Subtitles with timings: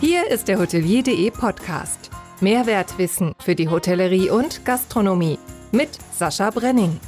[0.00, 2.08] Hier ist der Hotelier.de Podcast.
[2.40, 5.38] Mehrwertwissen für die Hotellerie und Gastronomie
[5.72, 6.98] mit Sascha Brenning.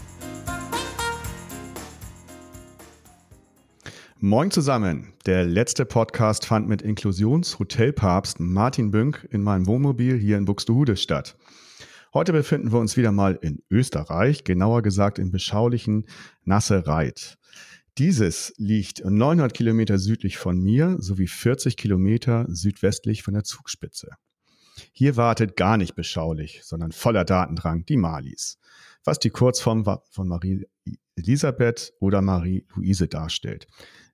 [4.21, 5.15] Moin zusammen.
[5.24, 11.38] Der letzte Podcast fand mit Inklusions-Hotelpapst Martin Bünk in meinem Wohnmobil hier in Buxtehude statt.
[12.13, 16.05] Heute befinden wir uns wieder mal in Österreich, genauer gesagt im beschaulichen
[16.45, 17.38] Nassereit.
[17.98, 24.12] Dieses liegt 900 Kilometer südlich von mir sowie 40 Kilometer südwestlich von der Zugspitze.
[24.93, 28.59] Hier wartet gar nicht beschaulich, sondern voller Datendrang die Malis,
[29.05, 30.66] was die Kurzform von Marie
[31.16, 33.66] Elisabeth oder Marie Luise darstellt.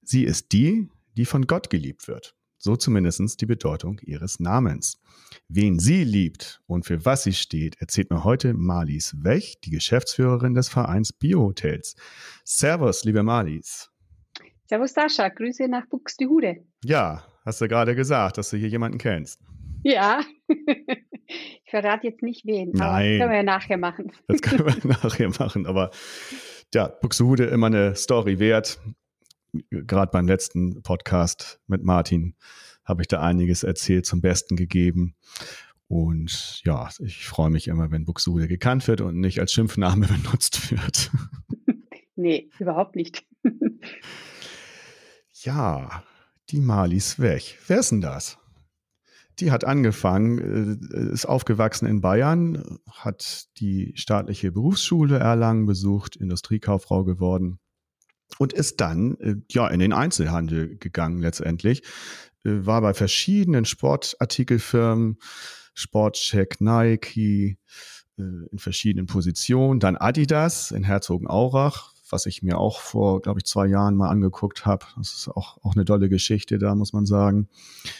[0.02, 2.34] Sie ist die, die von Gott geliebt wird.
[2.58, 5.00] So zumindest die Bedeutung ihres Namens.
[5.48, 10.54] Wen sie liebt und für was sie steht, erzählt mir heute Marlies Wech, die Geschäftsführerin
[10.54, 11.94] des Vereins Biohotels.
[12.44, 13.90] Servus, liebe Marlies.
[14.66, 16.56] Servus Sascha, Grüße nach Buxtehude.
[16.84, 19.40] Ja, hast du gerade gesagt, dass du hier jemanden kennst.
[19.84, 22.82] Ja, ich verrate jetzt nicht wen, Nein.
[22.82, 24.12] aber das können wir ja nachher machen.
[24.26, 25.90] Das können wir nachher machen, aber
[26.74, 28.80] ja, Buxtehude immer eine Story wert
[29.70, 32.34] gerade beim letzten Podcast mit Martin
[32.84, 35.14] habe ich da einiges erzählt, zum Besten gegeben.
[35.88, 40.70] Und ja, ich freue mich immer, wenn Buxude gekannt wird und nicht als Schimpfname benutzt
[40.70, 41.10] wird.
[42.20, 43.24] Nee, überhaupt nicht.
[45.34, 46.02] ja,
[46.50, 47.60] die Mali ist weg.
[47.68, 48.38] Wer ist denn das?
[49.38, 57.04] Die hat angefangen, äh, ist aufgewachsen in Bayern, hat die staatliche Berufsschule Erlangen besucht, Industriekauffrau
[57.04, 57.60] geworden
[58.36, 61.82] und ist dann äh, ja in den Einzelhandel gegangen letztendlich.
[62.44, 65.18] Äh, war bei verschiedenen Sportartikelfirmen,
[65.74, 67.58] Sportcheck, Nike,
[68.18, 69.80] äh, in verschiedenen Positionen.
[69.80, 74.66] Dann Adidas in Herzogenaurach, was ich mir auch vor, glaube ich, zwei Jahren mal angeguckt
[74.66, 74.86] habe.
[74.96, 77.48] Das ist auch, auch eine tolle Geschichte da, muss man sagen.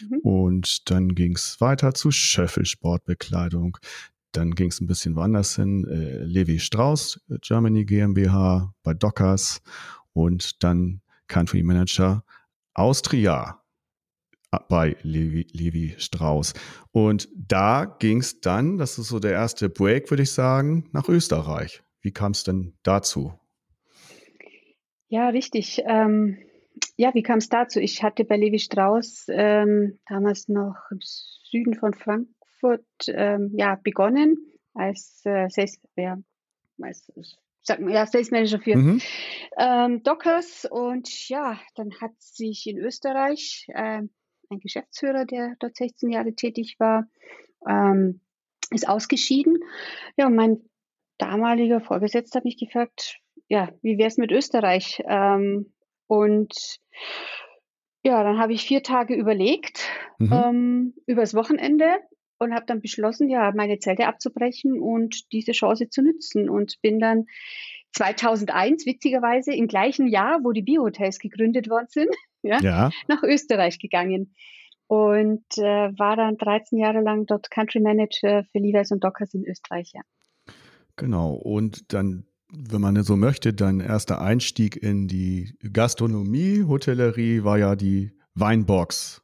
[0.09, 0.19] Mhm.
[0.19, 3.77] Und dann ging es weiter zu Schöffel Sportbekleidung.
[4.31, 5.85] Dann ging es ein bisschen woanders hin.
[5.89, 9.61] Levi Strauss, Germany GmbH, bei Dockers
[10.19, 12.25] und dann Country Manager
[12.73, 13.61] Austria
[14.67, 16.53] bei Levi, Levi Strauss.
[16.91, 21.07] Und da ging es dann, das ist so der erste Break, würde ich sagen, nach
[21.07, 21.83] Österreich.
[22.01, 23.33] Wie kam es denn dazu?
[25.07, 25.83] Ja, richtig.
[25.85, 26.37] Ähm,
[26.97, 27.79] ja, wie kam es dazu?
[27.79, 34.37] Ich hatte bei Levi Strauss ähm, damals noch im Süden von Frankfurt ähm, ja, begonnen
[34.73, 35.47] als, äh,
[35.95, 36.17] ja,
[36.81, 37.09] als
[37.69, 39.01] sag mal, ja, Sales Manager für mhm.
[39.57, 40.67] ähm, Dockers.
[40.69, 44.09] Und ja, dann hat sich in Österreich ähm,
[44.49, 47.07] ein Geschäftsführer, der dort 16 Jahre tätig war,
[47.67, 48.21] ähm,
[48.71, 49.59] ist ausgeschieden.
[50.17, 50.57] Ja, und mein
[51.17, 55.01] damaliger Vorgesetzter hat mich gefragt, ja, wie wäre es mit Österreich?
[55.07, 55.71] Ähm,
[56.07, 56.79] und
[58.03, 59.87] ja, dann habe ich vier Tage überlegt,
[60.17, 60.33] mhm.
[60.33, 61.99] ähm, übers Wochenende
[62.39, 66.99] und habe dann beschlossen, ja, meine Zelte abzubrechen und diese Chance zu nutzen und bin
[66.99, 67.25] dann
[67.93, 72.09] 2001, witzigerweise im gleichen Jahr, wo die Biohotels gegründet worden sind,
[72.41, 72.89] ja, ja.
[73.07, 74.33] nach Österreich gegangen
[74.87, 79.45] und äh, war dann 13 Jahre lang dort Country Manager für Levi's und Dockers in
[79.45, 79.91] Österreich.
[79.93, 80.01] Ja.
[80.95, 87.59] Genau, und dann wenn man so möchte, dein erster Einstieg in die Gastronomie, Hotellerie war
[87.59, 89.21] ja die Weinbox.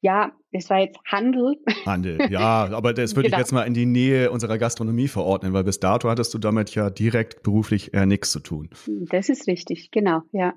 [0.00, 1.56] Ja, es war jetzt Handel.
[1.84, 3.36] Handel, ja, aber das würde genau.
[3.36, 6.74] ich jetzt mal in die Nähe unserer Gastronomie verordnen, weil bis dato hattest du damit
[6.74, 8.70] ja direkt beruflich eher nichts zu tun.
[8.86, 10.54] Das ist richtig, genau, ja.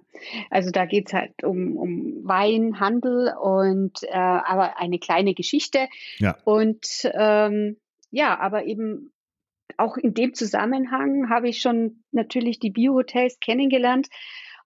[0.49, 5.87] Also da geht es halt um, um Wein, Handel und äh, aber eine kleine Geschichte.
[6.19, 6.37] Ja.
[6.45, 7.77] Und ähm,
[8.11, 9.11] ja, aber eben
[9.77, 14.07] auch in dem Zusammenhang habe ich schon natürlich die Biohotels kennengelernt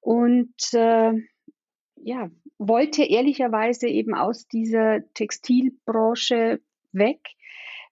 [0.01, 1.13] und äh,
[2.05, 2.29] ja,
[2.59, 6.61] wollte ehrlicherweise eben aus dieser Textilbranche
[6.91, 7.19] weg,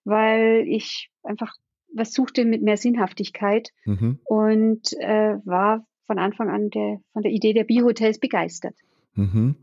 [0.03, 1.55] weil ich einfach
[1.95, 4.19] was suchte mit mehr Sinnhaftigkeit mhm.
[4.25, 8.75] und äh, war von Anfang an der, von der Idee der Biohotels begeistert.
[9.15, 9.55] Mhm.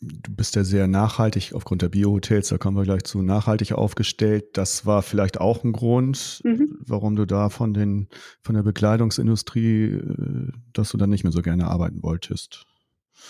[0.00, 4.56] Du bist ja sehr nachhaltig aufgrund der Biohotels, da kommen wir gleich zu, nachhaltig aufgestellt.
[4.56, 6.78] Das war vielleicht auch ein Grund, mhm.
[6.86, 8.08] warum du da von, den,
[8.42, 12.66] von der Bekleidungsindustrie, äh, dass du dann nicht mehr so gerne arbeiten wolltest.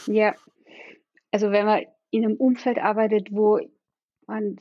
[0.06, 0.34] Ja,
[1.30, 3.60] also wenn man in einem Umfeld arbeitet, wo
[4.26, 4.56] man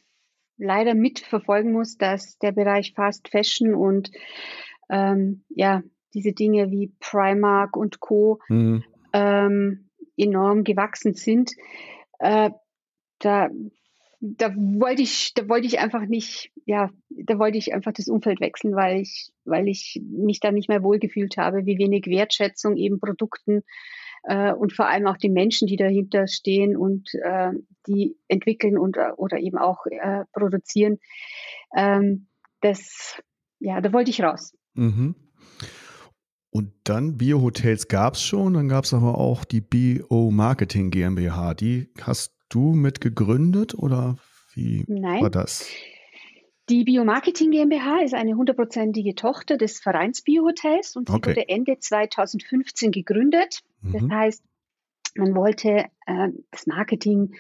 [0.58, 4.12] leider mitverfolgen muss, dass der Bereich Fast Fashion und
[4.90, 5.84] ähm, ja,
[6.14, 8.40] diese Dinge wie Primark und Co.
[8.50, 8.84] Mhm.
[9.14, 9.88] Ähm,
[10.18, 11.52] enorm gewachsen sind,
[12.20, 12.50] äh,
[13.20, 13.50] da,
[14.20, 18.42] da wollte ich, da wollte ich einfach nicht, ja, da wollte ich einfach das Umfeld
[18.42, 23.00] wechseln, weil ich, weil ich mich da nicht mehr wohlgefühlt habe, wie wenig Wertschätzung eben
[23.00, 23.64] Produkten
[24.28, 27.52] äh, und vor allem auch die Menschen, die dahinter stehen und äh,
[27.88, 31.00] die entwickeln und oder eben auch äh, produzieren.
[31.76, 32.28] Ähm,
[32.62, 33.22] das,
[33.60, 34.54] ja, da wollte ich raus.
[34.74, 35.16] Mhm.
[36.50, 41.54] Und dann Bio-Hotels gab es schon, dann gab es aber auch die Bio-Marketing GmbH.
[41.54, 44.18] Die hast du mit gegründet oder
[44.54, 45.22] wie Nein.
[45.22, 45.70] war das?
[46.70, 51.30] Die Biomarketing GmbH ist eine hundertprozentige Tochter des Vereins Biohotels und sie Okay.
[51.30, 53.62] wurde Ende 2015 gegründet.
[53.84, 54.12] Das Mhm.
[54.14, 54.44] heißt,
[55.16, 57.34] man wollte äh, das Marketing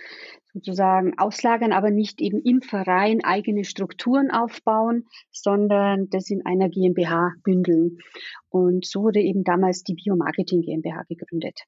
[0.53, 7.33] sozusagen auslagern, aber nicht eben im Verein eigene Strukturen aufbauen, sondern das in einer GmbH
[7.43, 7.97] bündeln.
[8.49, 11.59] Und so wurde eben damals die Biomarketing GmbH gegründet.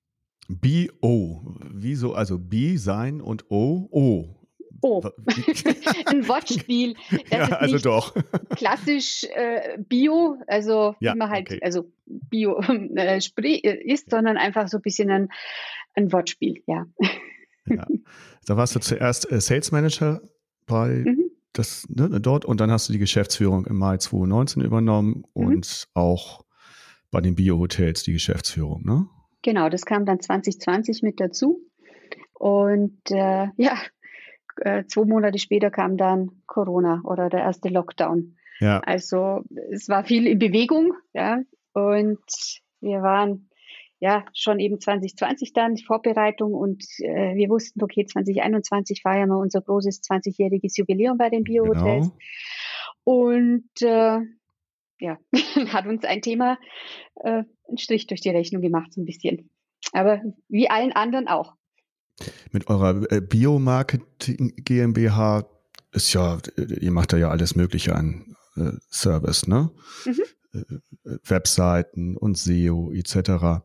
[0.47, 1.41] B-O.
[1.71, 2.13] Wieso?
[2.13, 4.38] Also B sein und O, O.
[4.81, 5.01] Oh,
[6.05, 6.95] ein Wortspiel.
[7.31, 8.15] Ja, also doch.
[8.55, 11.59] klassisch äh, Bio, also Ja, wie man halt, okay.
[11.61, 15.29] also Bio äh, äh, ist, sondern einfach so ein bisschen ein,
[15.95, 16.85] ein Wortspiel, ja.
[17.67, 17.85] ja.
[18.45, 20.21] Da warst du zuerst äh, Sales Manager
[20.65, 21.31] bei Mhm.
[21.53, 25.45] das, ne, dort und dann hast du die Geschäftsführung im Mai 2019 übernommen Mhm.
[25.47, 26.45] und auch
[27.11, 29.07] bei den Bio-Hotels die Geschäftsführung, ne?
[29.41, 31.61] Genau, das kam dann 2020 mit dazu.
[32.33, 33.77] Und äh, ja,
[34.61, 38.35] äh, zwei Monate später kam dann Corona oder der erste Lockdown.
[38.59, 38.79] Ja.
[38.79, 41.41] Also es war viel in Bewegung, ja.
[41.73, 42.19] Und
[42.81, 43.49] wir waren
[43.99, 49.37] ja schon eben 2020 dann die Vorbereitung und äh, wir wussten, okay, 2021 feiern wir
[49.37, 52.07] unser großes 20-jähriges Jubiläum bei den Bio-Hotels.
[52.07, 52.17] Genau.
[53.03, 54.19] Und äh,
[54.99, 55.17] ja,
[55.73, 56.57] hat uns ein Thema
[57.15, 59.49] äh, einen Strich durch die Rechnung gemacht, so ein bisschen.
[59.93, 61.53] Aber wie allen anderen auch.
[62.51, 65.45] Mit eurer äh, Biomarketing GmbH
[65.91, 69.71] ist ja, äh, ihr macht da ja alles Mögliche an äh, Service, ne?
[70.05, 70.21] Mhm.
[70.53, 73.63] Äh, Webseiten und SEO etc.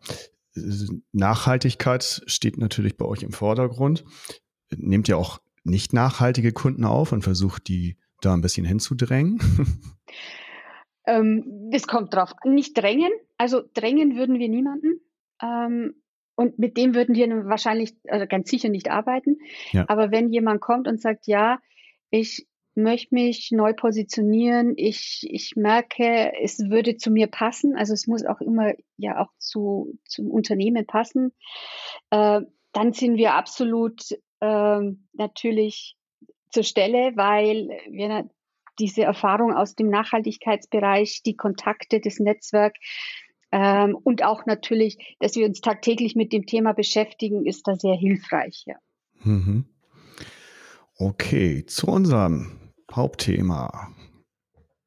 [1.12, 4.04] Nachhaltigkeit steht natürlich bei euch im Vordergrund.
[4.70, 9.40] Nehmt ihr auch nicht nachhaltige Kunden auf und versucht die da ein bisschen hinzudrängen?
[11.06, 12.32] Ähm, das kommt drauf.
[12.44, 13.12] Nicht drängen.
[13.36, 15.00] Also drängen würden wir niemanden.
[15.42, 15.94] Ähm,
[16.36, 19.38] und mit dem würden wir wahrscheinlich, also ganz sicher nicht arbeiten.
[19.72, 19.84] Ja.
[19.88, 21.58] Aber wenn jemand kommt und sagt, ja,
[22.10, 28.06] ich möchte mich neu positionieren, ich, ich merke, es würde zu mir passen, also es
[28.06, 31.32] muss auch immer ja auch zu, zum Unternehmen passen,
[32.10, 32.40] äh,
[32.72, 34.02] dann sind wir absolut
[34.40, 35.96] ähm, natürlich
[36.50, 38.28] zur Stelle, weil wir
[38.80, 42.74] diese Erfahrung aus dem Nachhaltigkeitsbereich, die Kontakte, das Netzwerk
[43.56, 47.94] ähm, und auch natürlich, dass wir uns tagtäglich mit dem Thema beschäftigen, ist da sehr
[47.94, 48.64] hilfreich.
[48.66, 48.74] Ja.
[49.22, 49.66] Mhm.
[50.98, 52.58] Okay, zu unserem
[52.92, 53.92] Hauptthema.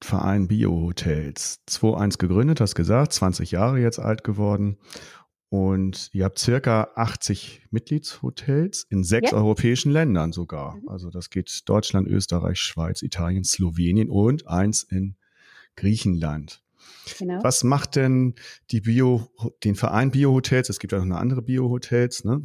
[0.04, 1.62] Verein Bio-Hotels.
[1.70, 4.78] 2.1 gegründet, hast gesagt, 20 Jahre jetzt alt geworden.
[5.50, 9.38] Und ihr habt circa 80 Mitgliedshotels in sechs Ja.
[9.38, 10.76] europäischen Ländern sogar.
[10.76, 10.90] Mhm.
[10.90, 15.16] Also das geht Deutschland, Österreich, Schweiz, Italien, Slowenien und eins in
[15.78, 16.62] Griechenland.
[17.18, 17.44] Genau.
[17.44, 18.36] Was macht denn
[18.72, 19.28] die Bio,
[19.64, 20.70] den Verein Bio-Hotels?
[20.70, 22.42] Es gibt ja noch eine andere Bio-Hotels, ne?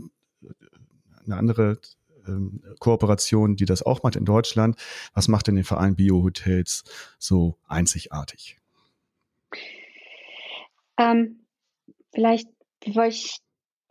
[1.24, 1.78] Eine andere
[2.26, 4.76] ähm, Kooperation, die das auch macht in Deutschland.
[5.14, 6.84] Was macht denn den Verein Bio-Hotels
[7.18, 8.58] so einzigartig?
[10.98, 11.44] Ähm,
[12.12, 12.48] vielleicht,
[12.84, 13.40] bevor ich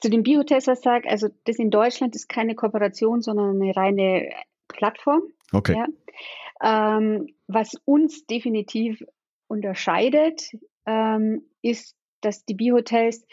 [0.02, 4.30] zu den Biohotels was sage, also das in Deutschland ist keine Kooperation, sondern eine reine
[4.68, 5.22] Plattform.
[5.52, 5.76] Okay.
[5.76, 6.98] Ja.
[6.98, 9.04] Ähm, was uns definitiv
[9.52, 10.42] unterscheidet,
[10.86, 13.26] ähm, ist, dass die Biohotels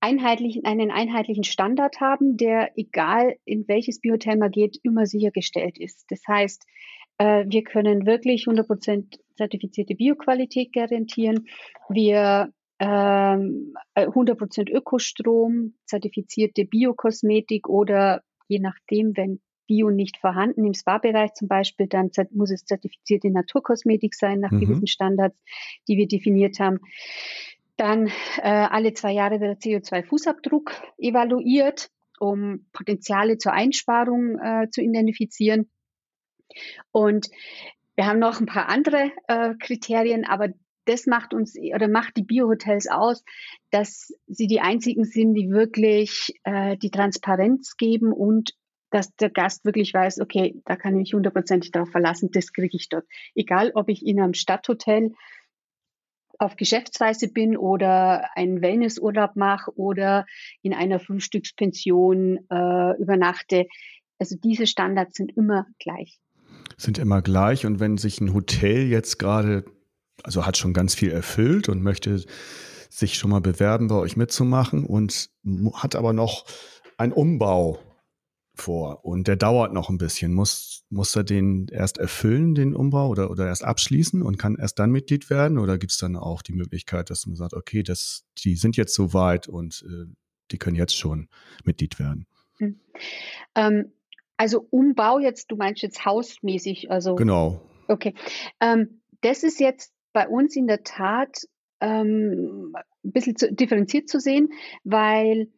[0.00, 6.06] einheitlichen, einen einheitlichen Standard haben, der, egal in welches Biohotel man geht, immer sichergestellt ist.
[6.08, 6.64] Das heißt,
[7.18, 11.46] äh, wir können wirklich 100% zertifizierte Bioqualität garantieren.
[11.88, 20.74] Wir ähm, äh, 100% Ökostrom, zertifizierte Biokosmetik oder je nachdem, wenn Bio nicht vorhanden im
[20.74, 24.60] Spa-Bereich zum Beispiel, dann muss es zertifizierte Naturkosmetik sein nach Mhm.
[24.60, 25.38] gewissen Standards,
[25.86, 26.80] die wir definiert haben.
[27.76, 28.08] Dann
[28.38, 35.70] äh, alle zwei Jahre wird der CO2-Fußabdruck evaluiert, um Potenziale zur Einsparung äh, zu identifizieren.
[36.90, 37.28] Und
[37.94, 40.48] wir haben noch ein paar andere äh, Kriterien, aber
[40.86, 43.22] das macht uns oder macht die Biohotels aus,
[43.70, 48.54] dass sie die einzigen sind, die wirklich äh, die Transparenz geben und
[48.90, 52.76] dass der Gast wirklich weiß, okay, da kann ich mich hundertprozentig darauf verlassen, das kriege
[52.76, 53.04] ich dort.
[53.34, 55.12] Egal, ob ich in einem Stadthotel
[56.38, 60.24] auf Geschäftsreise bin oder einen Wellnessurlaub mache oder
[60.62, 63.66] in einer Frühstückspension äh, übernachte.
[64.18, 66.20] Also diese Standards sind immer gleich.
[66.76, 67.66] Sind immer gleich.
[67.66, 69.64] Und wenn sich ein Hotel jetzt gerade,
[70.22, 72.24] also hat schon ganz viel erfüllt und möchte
[72.88, 75.30] sich schon mal bewerben, bei euch mitzumachen und
[75.74, 76.46] hat aber noch
[76.96, 77.80] einen Umbau
[78.60, 80.34] vor und der dauert noch ein bisschen.
[80.34, 84.78] Muss, muss er den erst erfüllen, den Umbau, oder, oder erst abschließen und kann erst
[84.78, 85.58] dann Mitglied werden?
[85.58, 88.94] Oder gibt es dann auch die Möglichkeit, dass man sagt, okay, das, die sind jetzt
[88.94, 90.06] so weit und äh,
[90.50, 91.28] die können jetzt schon
[91.64, 92.26] Mitglied werden?
[92.58, 92.80] Hm.
[93.54, 93.92] Ähm,
[94.36, 97.14] also Umbau jetzt, du meinst jetzt hausmäßig, also.
[97.16, 97.60] Genau.
[97.88, 98.14] Okay.
[98.60, 101.46] Ähm, das ist jetzt bei uns in der Tat
[101.80, 102.74] ähm,
[103.04, 104.50] ein bisschen zu, differenziert zu sehen,
[104.84, 105.48] weil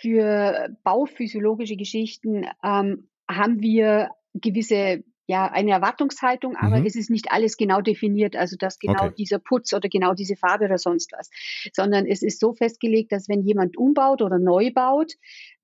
[0.00, 6.86] für bauphysiologische Geschichten ähm, haben wir gewisse ja, eine Erwartungshaltung, aber mhm.
[6.86, 9.14] es ist nicht alles genau definiert, also dass genau okay.
[9.16, 11.30] dieser Putz oder genau diese Farbe oder sonst was,
[11.72, 15.12] sondern es ist so festgelegt, dass wenn jemand umbaut oder neu baut,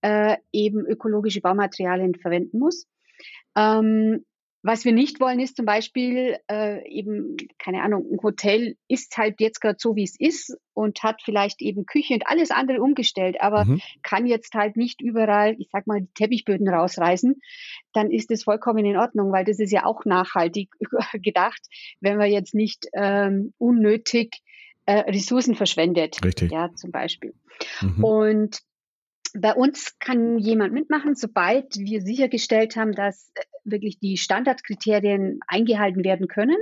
[0.02, 2.87] äh, eben ökologische Baumaterialien verwenden muss.
[3.56, 4.25] Ähm,
[4.67, 9.41] was wir nicht wollen, ist zum Beispiel äh, eben, keine Ahnung, ein Hotel ist halt
[9.41, 13.37] jetzt gerade so, wie es ist und hat vielleicht eben Küche und alles andere umgestellt,
[13.41, 13.81] aber mhm.
[14.03, 17.41] kann jetzt halt nicht überall, ich sag mal, die Teppichböden rausreißen,
[17.93, 20.69] dann ist es vollkommen in Ordnung, weil das ist ja auch nachhaltig
[21.13, 21.63] gedacht,
[22.01, 24.43] wenn man jetzt nicht ähm, unnötig
[24.85, 26.19] äh, Ressourcen verschwendet.
[26.25, 26.51] Richtig.
[26.51, 27.35] Ja, zum Beispiel.
[27.83, 28.03] Mhm.
[28.03, 28.59] Und
[29.35, 36.04] bei uns kann jemand mitmachen, sobald wir sichergestellt haben, dass äh, wirklich die Standardkriterien eingehalten
[36.04, 36.56] werden können.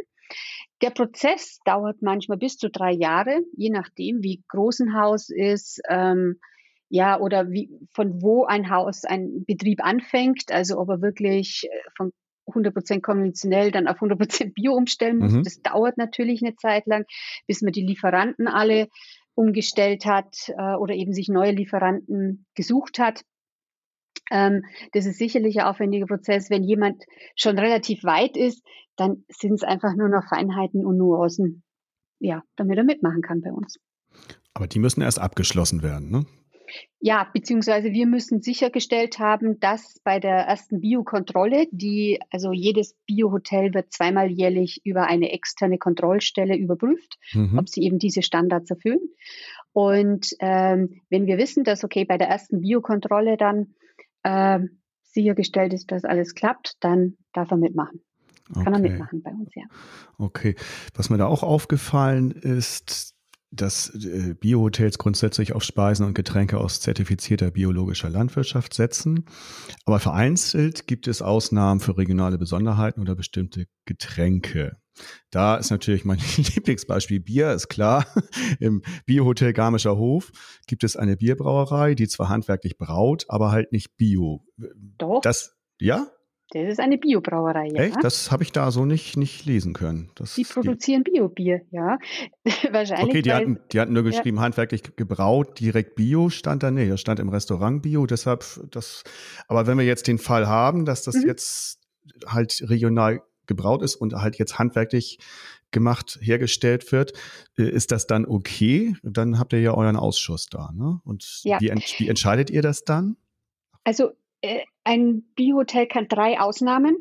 [0.82, 5.80] Der Prozess dauert manchmal bis zu drei Jahre, je nachdem, wie groß ein Haus ist,
[5.88, 6.40] ähm,
[6.88, 11.90] ja, oder wie, von wo ein Haus, ein Betrieb anfängt, also ob er wirklich äh,
[11.96, 12.12] von
[12.46, 15.32] 100% konventionell dann auf 100% Bio umstellen muss.
[15.32, 15.44] Mhm.
[15.44, 17.04] Das dauert natürlich eine Zeit lang,
[17.46, 18.88] bis man die Lieferanten alle
[19.34, 23.22] umgestellt hat äh, oder eben sich neue Lieferanten gesucht hat.
[24.30, 26.50] Ähm, das ist sicherlich ein aufwendiger Prozess.
[26.50, 27.04] Wenn jemand
[27.36, 28.64] schon relativ weit ist,
[28.96, 31.62] dann sind es einfach nur noch Feinheiten und Nuancen,
[32.20, 33.78] ja, damit er mitmachen kann bei uns.
[34.54, 36.26] Aber die müssen erst abgeschlossen werden, ne?
[37.00, 43.74] Ja, beziehungsweise wir müssen sichergestellt haben, dass bei der ersten Biokontrolle, die, also jedes Biohotel
[43.74, 47.58] wird zweimal jährlich über eine externe Kontrollstelle überprüft, mhm.
[47.58, 49.00] ob sie eben diese Standards erfüllen.
[49.72, 53.74] Und ähm, wenn wir wissen, dass okay bei der ersten Biokontrolle dann
[54.22, 54.60] äh,
[55.02, 58.00] sichergestellt ist, dass alles klappt, dann darf er mitmachen.
[58.52, 58.72] Kann okay.
[58.74, 59.64] er mitmachen bei uns, ja.
[60.18, 60.54] Okay.
[60.94, 63.13] Was mir da auch aufgefallen ist,
[63.54, 69.24] dass äh, Biohotels grundsätzlich auf Speisen und Getränke aus zertifizierter biologischer Landwirtschaft setzen.
[69.84, 74.76] Aber vereinzelt gibt es Ausnahmen für regionale Besonderheiten oder bestimmte Getränke.
[75.30, 78.06] Da ist natürlich mein Lieblingsbeispiel Bier, ist klar.
[78.60, 80.30] Im Biohotel Garmischer Hof
[80.66, 84.46] gibt es eine Bierbrauerei, die zwar handwerklich braut, aber halt nicht Bio.
[84.98, 85.20] Doch.
[85.20, 86.06] Das, ja?
[86.50, 87.82] Das ist eine Biobrauerei, ja.
[87.82, 87.96] Echt?
[88.02, 90.10] Das habe ich da so nicht, nicht lesen können.
[90.14, 91.98] Das, die produzieren Biobier, ja.
[92.70, 93.08] Wahrscheinlich.
[93.08, 94.42] Okay, die, weil, hatten, die hatten nur geschrieben, ja.
[94.44, 96.70] handwerklich gebraut, direkt Bio stand da.
[96.70, 99.04] Nee, das stand im Restaurant Bio, deshalb das.
[99.48, 101.26] Aber wenn wir jetzt den Fall haben, dass das mhm.
[101.26, 101.80] jetzt
[102.26, 105.18] halt regional gebraut ist und halt jetzt handwerklich
[105.70, 107.12] gemacht, hergestellt wird,
[107.58, 108.94] äh, ist das dann okay?
[109.02, 111.00] Dann habt ihr ja euren Ausschuss da, ne?
[111.04, 111.60] Und ja.
[111.60, 113.16] wie, wie entscheidet ihr das dann?
[113.82, 114.12] Also
[114.84, 116.96] ein Biohotel kann drei Ausnahmen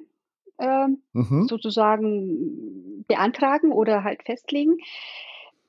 [0.58, 1.48] äh, mhm.
[1.48, 4.78] sozusagen beantragen oder halt festlegen.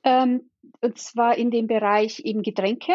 [0.03, 0.49] Ähm,
[0.81, 2.93] und zwar in dem Bereich eben Getränke.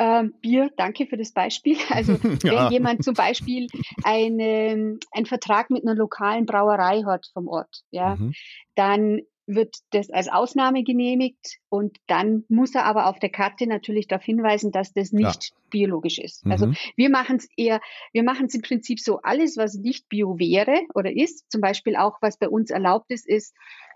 [0.00, 1.76] Ähm, Bier, danke für das Beispiel.
[1.90, 2.12] Also
[2.44, 2.66] ja.
[2.66, 3.66] wenn jemand zum Beispiel
[4.04, 8.32] eine, einen Vertrag mit einer lokalen Brauerei hat vom Ort, ja, mhm.
[8.76, 14.06] dann wird das als Ausnahme genehmigt und dann muss er aber auf der Karte natürlich
[14.06, 15.56] darauf hinweisen, dass das nicht ja.
[15.70, 16.44] biologisch ist.
[16.46, 16.72] Also mhm.
[16.72, 17.80] Also wir machen es eher,
[18.12, 21.96] wir machen es im Prinzip so, alles, was nicht bio wäre oder ist, zum Beispiel
[21.96, 23.54] auch, was bei uns erlaubt ist, ist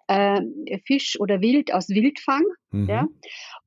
[0.09, 0.41] äh,
[0.87, 2.89] Fisch oder Wild aus Wildfang mhm.
[2.89, 3.07] ja,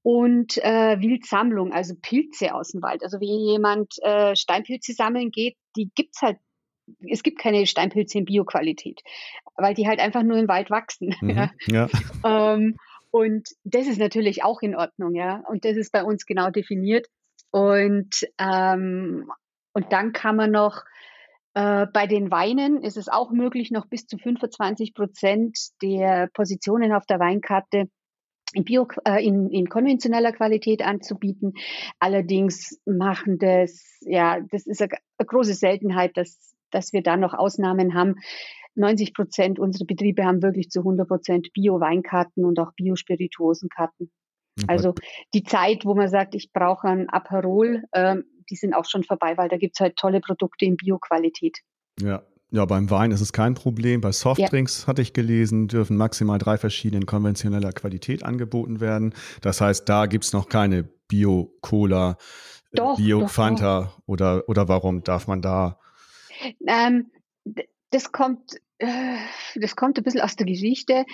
[0.02, 3.04] und äh, Wildsammlung, also Pilze aus dem Wald.
[3.04, 6.38] Also wenn jemand äh, Steinpilze sammeln geht, die gibt's halt
[7.10, 9.02] es gibt keine Steinpilze in Bioqualität,
[9.56, 11.16] weil die halt einfach nur im Wald wachsen.
[11.22, 11.90] Mhm, ja.
[12.24, 12.78] Ähm,
[13.12, 15.42] und das ist natürlich auch in Ordnung, ja.
[15.48, 17.08] Und das ist bei uns genau definiert.
[17.52, 19.32] Und, ähm,
[19.74, 20.84] und dann kann man noch
[21.56, 26.92] äh, bei den Weinen ist es auch möglich, noch bis zu 25 Prozent der Positionen
[26.92, 27.90] auf der Weinkarte
[28.54, 31.54] in, Bio, äh, in, in konventioneller Qualität anzubieten.
[32.00, 37.34] Allerdings machen das, ja, das ist eine, eine große Seltenheit, dass dass wir da noch
[37.34, 38.16] Ausnahmen haben.
[38.76, 44.12] 90 Prozent unserer Betriebe haben wirklich zu 100 Prozent Bio-Weinkarten und auch Bio-Spirituosenkarten.
[44.58, 44.66] Okay.
[44.68, 44.94] Also
[45.34, 48.18] die Zeit, wo man sagt, ich brauche ein Aperol, äh,
[48.50, 51.60] die sind auch schon vorbei, weil da gibt es halt tolle Produkte in Bio-Qualität.
[52.00, 54.02] Ja, ja, beim Wein ist es kein Problem.
[54.02, 54.88] Bei Softdrinks ja.
[54.88, 59.14] hatte ich gelesen, dürfen maximal drei verschiedenen konventioneller Qualität angeboten werden.
[59.42, 62.18] Das heißt, da gibt es noch keine Bio-Cola,
[62.72, 65.80] Bio-Fanta oder, oder warum darf man da?
[66.68, 67.12] Ähm,
[67.92, 69.18] das kommt, äh,
[69.56, 71.06] das kommt ein bisschen aus der Geschichte.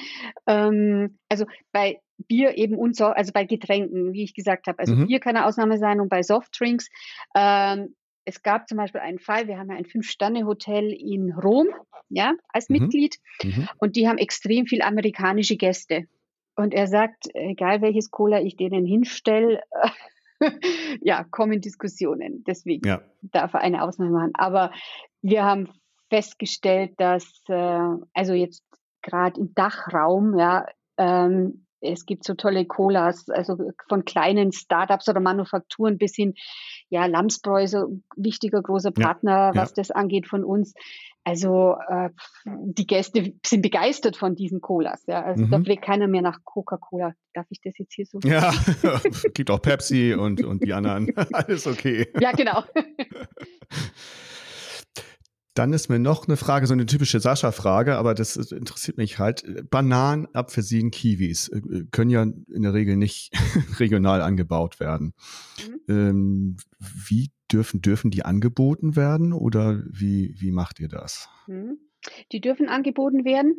[0.48, 4.80] Ähm, also bei Bier eben und so, also bei Getränken, wie ich gesagt habe.
[4.80, 5.08] Also mhm.
[5.08, 6.90] Bier kann eine Ausnahme sein und bei Softdrinks.
[7.36, 7.96] Ähm,
[8.26, 11.68] es gab zum Beispiel einen Fall, wir haben ja ein Fünf-Sterne-Hotel in Rom,
[12.10, 12.80] ja, als mhm.
[12.80, 13.18] Mitglied.
[13.44, 13.68] Mhm.
[13.78, 16.06] Und die haben extrem viel amerikanische Gäste.
[16.56, 19.62] Und er sagt, egal welches Cola ich denen hinstelle,
[21.02, 22.44] ja, kommen Diskussionen.
[22.46, 23.02] Deswegen ja.
[23.22, 24.32] darf er eine Ausnahme machen.
[24.36, 24.72] Aber
[25.22, 25.70] wir haben
[26.10, 28.64] festgestellt, dass, äh, also jetzt
[29.02, 30.66] gerade im Dachraum, ja,
[30.98, 33.58] ähm, es gibt so tolle Colas, also
[33.90, 36.36] von kleinen Startups oder Manufakturen bis hin,
[36.90, 39.76] ja, Lamsbräu, so wichtiger großer Partner, ja, was ja.
[39.78, 40.74] das angeht von uns.
[41.24, 42.10] Also äh,
[42.46, 45.04] die Gäste sind begeistert von diesen Colas.
[45.08, 45.24] Ja.
[45.24, 45.52] Also mhm.
[45.52, 47.14] da blickt keiner mehr nach Coca-Cola.
[47.34, 48.20] Darf ich das jetzt hier so?
[48.24, 48.52] Ja,
[49.34, 51.16] gibt auch Pepsi und, und die anderen.
[51.34, 52.08] Alles okay.
[52.20, 52.64] Ja, genau.
[55.54, 59.44] Dann ist mir noch eine Frage, so eine typische Sascha-Frage, aber das interessiert mich halt.
[59.70, 63.32] Bananen, Apfelsinen, Kiwis äh, können ja in der Regel nicht
[63.80, 65.14] regional angebaut werden.
[65.68, 65.82] Mhm.
[65.90, 71.28] Ähm, wie dürfen, dürfen die angeboten werden oder wie, wie macht ihr das?
[71.48, 71.80] Mhm.
[72.32, 73.56] Die dürfen angeboten werden.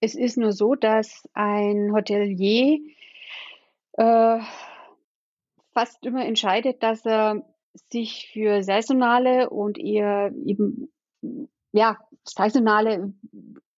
[0.00, 2.80] Es ist nur so, dass ein Hotelier
[3.92, 4.38] äh,
[5.74, 7.44] fast immer entscheidet, dass er
[7.90, 10.88] sich für saisonale und eher eben
[11.72, 13.12] ja, saisonale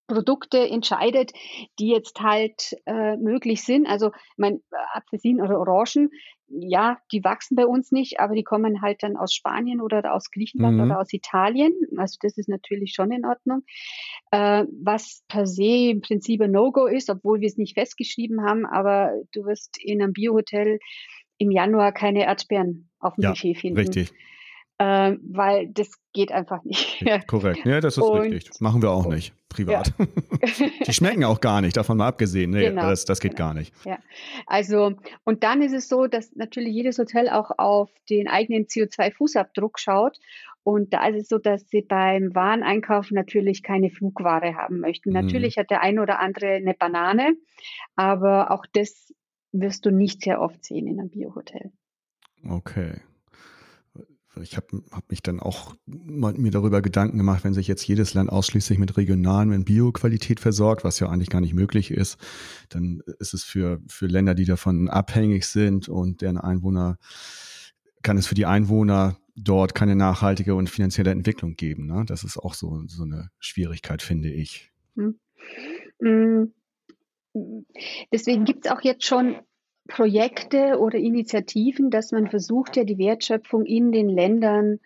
[0.06, 1.32] Produkte entscheidet,
[1.78, 3.86] die jetzt halt äh, möglich sind.
[3.86, 4.60] Also mein
[4.92, 6.10] Apfelsinen oder Orangen,
[6.48, 10.30] ja, die wachsen bei uns nicht, aber die kommen halt dann aus Spanien oder aus
[10.30, 10.84] Griechenland mhm.
[10.84, 11.72] oder aus Italien.
[11.96, 13.64] Also das ist natürlich schon in Ordnung.
[14.30, 18.64] Äh, was per se im Prinzip ein No-Go ist, obwohl wir es nicht festgeschrieben haben,
[18.64, 20.78] aber du wirst in einem Biohotel
[21.38, 23.78] im Januar keine Erdbeeren auf dem ja, Buffet finden.
[23.78, 24.12] Richtig
[24.78, 27.04] äh, weil das geht einfach nicht.
[27.26, 28.60] Korrekt, ja, das ist und, richtig.
[28.60, 29.92] Machen wir auch nicht, privat.
[29.98, 30.06] Ja.
[30.86, 32.50] die schmecken auch gar nicht, davon mal abgesehen.
[32.50, 33.48] Nee, genau, das, das geht genau.
[33.48, 33.74] gar nicht.
[33.84, 33.98] Ja.
[34.46, 39.78] Also, und dann ist es so, dass natürlich jedes Hotel auch auf den eigenen CO2-Fußabdruck
[39.78, 40.18] schaut.
[40.64, 45.10] Und da ist es so, dass sie beim Wareneinkauf natürlich keine Flugware haben möchten.
[45.10, 45.16] Mhm.
[45.16, 47.36] Natürlich hat der eine oder andere eine Banane,
[47.94, 49.12] aber auch das
[49.52, 51.72] wirst du nicht sehr oft sehen in einem Biohotel.
[52.48, 53.02] Okay
[54.42, 58.14] ich habe hab mich dann auch mal, mir darüber Gedanken gemacht, wenn sich jetzt jedes
[58.14, 62.18] Land ausschließlich mit regionalen, mit Bioqualität versorgt, was ja eigentlich gar nicht möglich ist,
[62.68, 66.98] dann ist es für, für Länder, die davon abhängig sind und deren Einwohner,
[68.02, 71.86] kann es für die Einwohner dort keine nachhaltige und finanzielle Entwicklung geben.
[71.86, 72.04] Ne?
[72.06, 74.70] Das ist auch so, so eine Schwierigkeit, finde ich.
[74.96, 75.18] Hm.
[76.00, 76.52] hm.
[78.12, 79.36] Deswegen gibt es auch jetzt schon
[79.86, 84.80] Projekte oder Initiativen, dass man versucht, ja die Wertschöpfung in den Ländern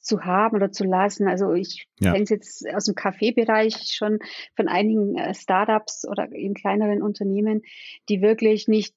[0.00, 1.26] zu haben oder zu lassen.
[1.26, 2.12] Also ich ja.
[2.12, 4.18] kenne es jetzt aus dem Kaffeebereich schon
[4.54, 7.62] von einigen äh, Startups oder in kleineren Unternehmen,
[8.08, 8.94] die wirklich nicht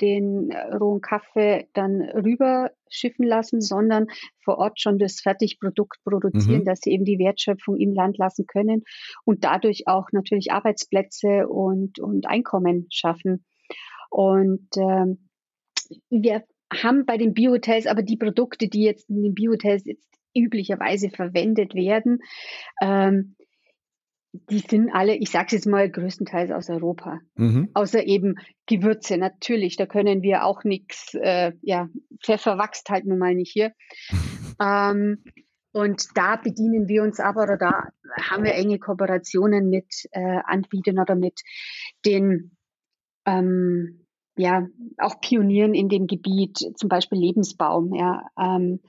[0.00, 4.08] den äh, rohen Kaffee dann rüberschiffen lassen, sondern
[4.42, 6.64] vor Ort schon das Fertigprodukt produzieren, mhm.
[6.64, 8.82] dass sie eben die Wertschöpfung im Land lassen können
[9.24, 13.44] und dadurch auch natürlich Arbeitsplätze und, und Einkommen schaffen.
[14.10, 15.28] Und ähm,
[16.10, 21.10] wir haben bei den Biohotels aber die Produkte, die jetzt in den Biohotels jetzt üblicherweise
[21.10, 22.20] verwendet werden,
[22.80, 23.36] ähm,
[24.50, 27.20] die sind alle, ich sage es jetzt mal, größtenteils aus Europa.
[27.36, 27.70] Mhm.
[27.72, 28.34] Außer eben
[28.66, 31.88] Gewürze, natürlich, da können wir auch nichts, äh, ja,
[32.20, 33.72] Pfeffer wächst halt nun mal nicht hier.
[34.60, 35.22] ähm,
[35.72, 37.88] und da bedienen wir uns aber, oder da
[38.20, 41.40] haben wir enge Kooperationen mit äh, Anbietern oder mit
[42.04, 42.56] den
[43.26, 44.06] ähm,
[44.36, 44.66] ja,
[44.98, 47.94] auch pionieren in dem Gebiet, zum Beispiel Lebensbaum.
[47.94, 48.80] Ja, ähm,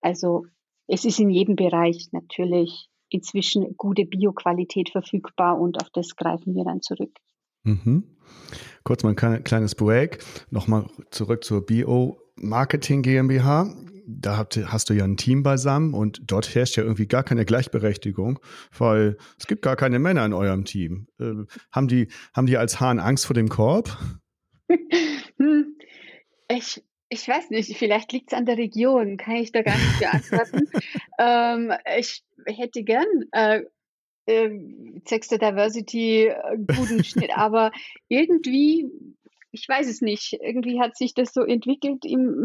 [0.00, 0.46] also
[0.86, 6.64] es ist in jedem Bereich natürlich inzwischen gute Bioqualität verfügbar und auf das greifen wir
[6.64, 7.12] dann zurück.
[7.64, 8.04] Mhm.
[8.82, 10.18] Kurz mal ein kleines Break.
[10.50, 13.74] Nochmal zurück zur Bio Marketing GmbH.
[14.06, 17.44] Da habt, hast du ja ein Team beisammen und dort herrscht ja irgendwie gar keine
[17.44, 18.38] Gleichberechtigung,
[18.76, 21.08] weil es gibt gar keine Männer in eurem Team.
[21.18, 23.96] Äh, haben, die, haben die als Hahn Angst vor dem Korb?
[25.38, 25.76] hm,
[26.48, 29.98] ich, ich weiß nicht, vielleicht liegt es an der Region, kann ich da gar nicht
[29.98, 30.68] beantworten.
[31.18, 33.62] ähm, ich hätte gern äh,
[34.26, 34.50] äh,
[35.06, 37.72] Sex Diversity äh, guten Schnitt, aber
[38.08, 38.86] irgendwie,
[39.52, 42.42] ich weiß es nicht, irgendwie hat sich das so entwickelt im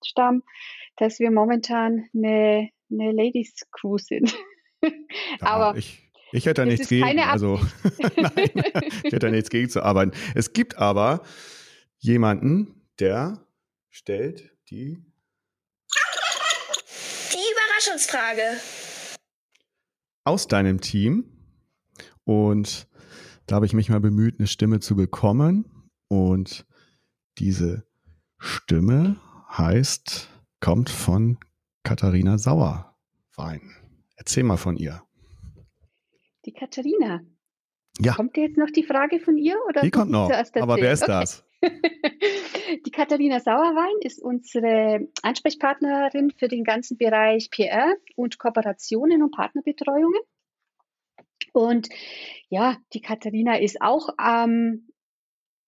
[0.00, 0.42] Mitarbeiterstamm,
[0.96, 4.34] dass wir momentan eine, eine Ladies Crew sind.
[5.40, 7.20] Aber ich, ich hätte da nichts gegen.
[7.20, 7.60] Also,
[8.16, 8.32] nein,
[9.04, 10.12] ich hätte da nichts gegen zu arbeiten.
[10.34, 11.22] Es gibt aber
[11.98, 13.46] jemanden, der
[13.88, 15.04] stellt die
[17.32, 18.42] die Überraschungsfrage
[20.24, 21.24] aus deinem Team
[22.24, 22.86] und
[23.46, 26.66] da habe ich mich mal bemüht, eine Stimme zu bekommen und
[27.38, 27.84] diese
[28.38, 29.20] Stimme
[29.56, 30.28] heißt,
[30.60, 31.38] kommt von
[31.82, 33.74] Katharina Sauerwein.
[34.16, 35.02] Erzähl mal von ihr.
[36.44, 37.20] Die Katharina.
[37.98, 38.14] Ja.
[38.14, 39.56] Kommt jetzt noch die Frage von ihr?
[39.68, 40.30] Oder die kommt noch.
[40.30, 41.12] Aber wer ist okay.
[41.12, 41.44] das?
[42.86, 50.20] Die Katharina Sauerwein ist unsere Ansprechpartnerin für den ganzen Bereich PR und Kooperationen und Partnerbetreuungen.
[51.52, 51.88] Und
[52.48, 54.89] ja, die Katharina ist auch ähm,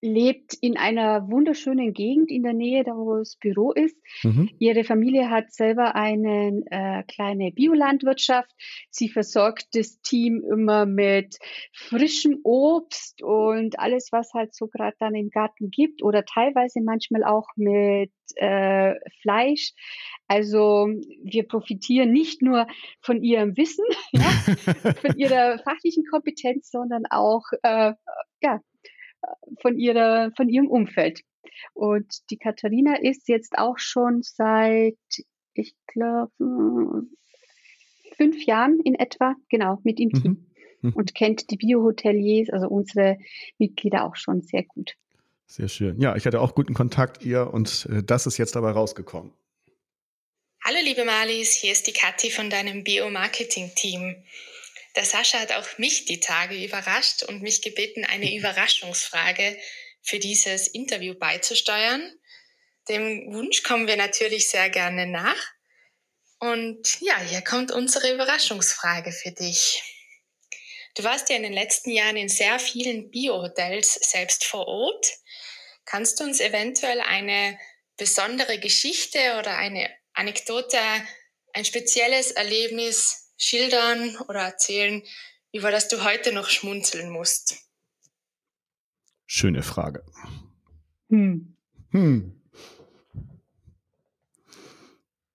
[0.03, 3.97] lebt in einer wunderschönen Gegend in der Nähe, da wo das Büro ist.
[4.25, 4.51] Mhm.
[4.59, 8.51] Ihre Familie hat selber eine äh, kleine Biolandwirtschaft.
[8.91, 11.39] Sie versorgt das Team immer mit
[11.73, 17.23] frischem Obst und alles, was halt so gerade dann im Garten gibt oder teilweise manchmal
[17.23, 19.73] auch mit äh, Fleisch.
[20.27, 20.89] Also
[21.23, 22.67] wir profitieren nicht nur
[23.01, 27.93] von ihrem Wissen, ja, von ihrer fachlichen Kompetenz, sondern auch äh,
[28.43, 28.61] ja,
[29.61, 31.23] von, ihrer, von ihrem Umfeld.
[31.75, 34.97] Und die Katharina ist jetzt auch schon seit,
[35.55, 36.33] ich glaube,
[38.17, 40.33] fünf Jahren in etwa, genau, mit im Team.
[40.33, 40.47] Mhm.
[40.83, 40.93] Mhm.
[40.95, 43.19] Und kennt die Biohoteliers, also unsere
[43.59, 44.95] Mitglieder auch schon sehr gut.
[45.47, 46.01] Sehr schön.
[46.01, 49.33] Ja, ich hatte auch guten Kontakt ihr und äh, das ist jetzt dabei rausgekommen.
[50.65, 54.17] Hallo liebe Marlies, hier ist die Kathi von deinem Bio-Marketing-Team.
[54.95, 59.59] Der Sascha hat auch mich die Tage überrascht und mich gebeten, eine Überraschungsfrage
[60.03, 62.15] für dieses Interview beizusteuern.
[62.89, 65.53] Dem Wunsch kommen wir natürlich sehr gerne nach.
[66.41, 69.83] Und ja, hier kommt unsere Überraschungsfrage für dich.
[70.95, 75.07] Du warst ja in den letzten Jahren in sehr vielen Bio-Hotels selbst vor Ort.
[75.87, 77.59] Kannst du uns eventuell eine
[77.97, 80.79] besondere Geschichte oder eine Anekdote,
[81.55, 85.03] ein spezielles Erlebnis schildern oder erzählen,
[85.53, 87.69] über das du heute noch schmunzeln musst?
[89.27, 90.05] Schöne Frage.
[91.09, 91.57] Hm.
[91.91, 92.41] Hm.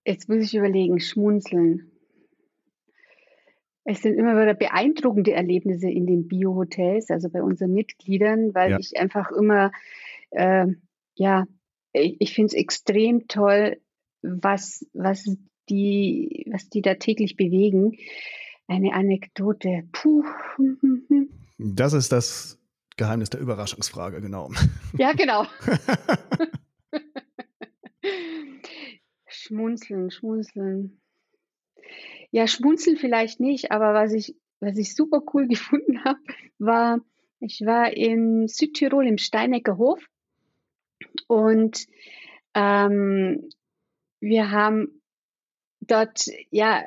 [0.06, 1.92] Jetzt muss ich überlegen, schmunzeln.
[3.84, 8.80] Es sind immer wieder beeindruckende Erlebnisse in den Bio-Hotels, also bei unseren Mitgliedern, weil ja.
[8.80, 9.72] ich einfach immer,
[10.32, 10.68] äh,
[11.16, 11.46] ja,
[11.94, 13.82] ich, ich finde es extrem toll,
[14.22, 15.38] was, was
[15.70, 17.98] die, was die da täglich bewegen.
[18.68, 19.84] Eine Anekdote.
[19.92, 20.24] Puh.
[21.58, 22.60] Das ist das
[22.98, 24.52] Geheimnis der Überraschungsfrage, genau.
[24.98, 25.46] Ja, genau.
[29.28, 31.00] schmunzeln, schmunzeln.
[32.32, 36.20] Ja, schmunzeln vielleicht nicht, aber was ich, was ich super cool gefunden habe,
[36.60, 37.00] war,
[37.40, 40.04] ich war in Südtirol im Steinecker Hof
[41.28, 41.88] und
[42.54, 43.50] ähm,
[44.20, 44.97] wir haben
[45.88, 46.86] dort ja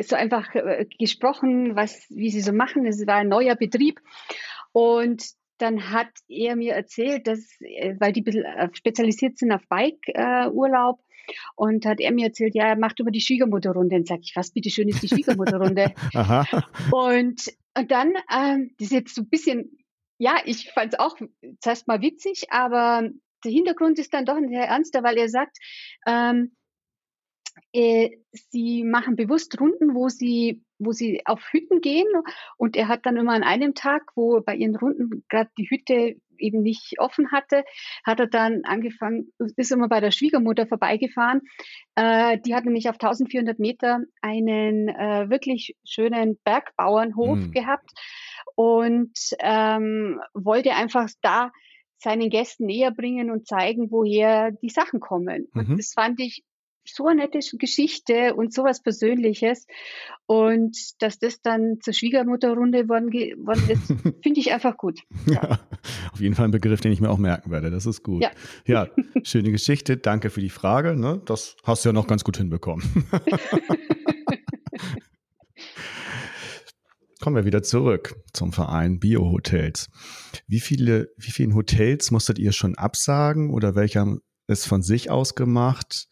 [0.00, 2.86] so einfach äh, gesprochen, was, wie sie so machen.
[2.86, 4.00] Es war ein neuer Betrieb
[4.72, 5.24] und
[5.58, 11.00] dann hat er mir erzählt, dass, äh, weil die äh, spezialisiert sind auf Bike-Urlaub,
[11.56, 13.96] und hat er mir erzählt, ja, er macht über die Schwiegermutterrunde.
[13.96, 15.92] Und sage ich, was bitte schön ist die Schwiegermutterrunde?
[16.92, 19.78] und, und dann, ähm, das ist jetzt so ein bisschen,
[20.18, 21.16] ja, ich fand es auch
[21.60, 23.08] zuerst mal witzig, aber
[23.44, 25.58] der Hintergrund ist dann doch ein sehr ernster, weil er sagt,
[26.06, 26.57] ähm, äh,
[27.72, 32.06] sie machen bewusst Runden, wo sie, wo sie auf Hütten gehen.
[32.56, 36.16] Und er hat dann immer an einem Tag, wo bei ihren Runden gerade die Hütte
[36.38, 37.64] eben nicht offen hatte,
[38.04, 41.42] hat er dann angefangen, ist immer bei der Schwiegermutter vorbeigefahren.
[41.94, 47.50] Äh, die hat nämlich auf 1400 Meter einen äh, wirklich schönen Bergbauernhof mhm.
[47.52, 47.90] gehabt
[48.54, 51.50] und ähm, wollte einfach da
[51.98, 55.48] seinen Gästen näher bringen und zeigen, woher die Sachen kommen.
[55.52, 55.60] Mhm.
[55.60, 56.44] Und das fand ich
[56.94, 59.66] so eine nette Geschichte und sowas Persönliches.
[60.26, 63.10] Und dass das dann zur Schwiegermutterrunde geworden
[63.68, 63.86] ist,
[64.22, 65.00] finde ich einfach gut.
[65.26, 65.34] Ja.
[65.34, 65.60] ja.
[66.12, 67.70] auf jeden Fall ein Begriff, den ich mir auch merken werde.
[67.70, 68.22] Das ist gut.
[68.22, 68.30] Ja,
[68.66, 68.88] ja
[69.22, 69.96] schöne Geschichte.
[69.96, 70.96] Danke für die Frage.
[70.96, 71.22] Ne?
[71.24, 72.84] Das hast du ja noch ganz gut hinbekommen.
[77.20, 79.88] Kommen wir wieder zurück zum Verein Bio-Hotels.
[80.46, 85.10] Wie viele, wie vielen Hotels musstet ihr schon absagen oder welche haben es von sich
[85.10, 86.08] aus gemacht?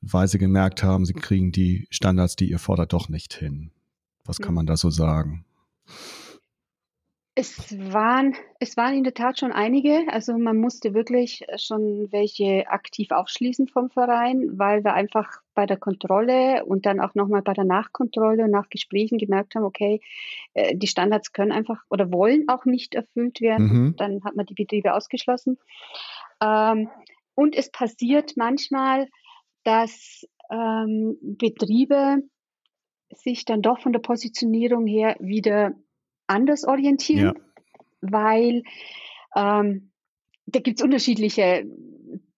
[0.00, 3.70] Weil sie gemerkt haben, sie kriegen die Standards, die ihr fordert, doch nicht hin.
[4.24, 5.44] Was kann man da so sagen?
[7.34, 10.02] Es waren, es waren in der Tat schon einige.
[10.08, 15.78] Also man musste wirklich schon welche aktiv aufschließen vom Verein, weil wir einfach bei der
[15.78, 20.00] Kontrolle und dann auch nochmal bei der Nachkontrolle und nach Gesprächen gemerkt haben, okay,
[20.54, 23.66] äh, die Standards können einfach oder wollen auch nicht erfüllt werden.
[23.66, 23.96] Mhm.
[23.96, 25.56] Dann hat man die Betriebe ausgeschlossen.
[26.42, 26.90] Ähm,
[27.34, 29.08] und es passiert manchmal,
[29.64, 32.22] dass ähm, Betriebe
[33.14, 35.72] sich dann doch von der Positionierung her wieder
[36.26, 37.34] anders orientieren, ja.
[38.00, 38.62] weil
[39.34, 39.90] ähm,
[40.46, 41.64] da gibt es unterschiedliche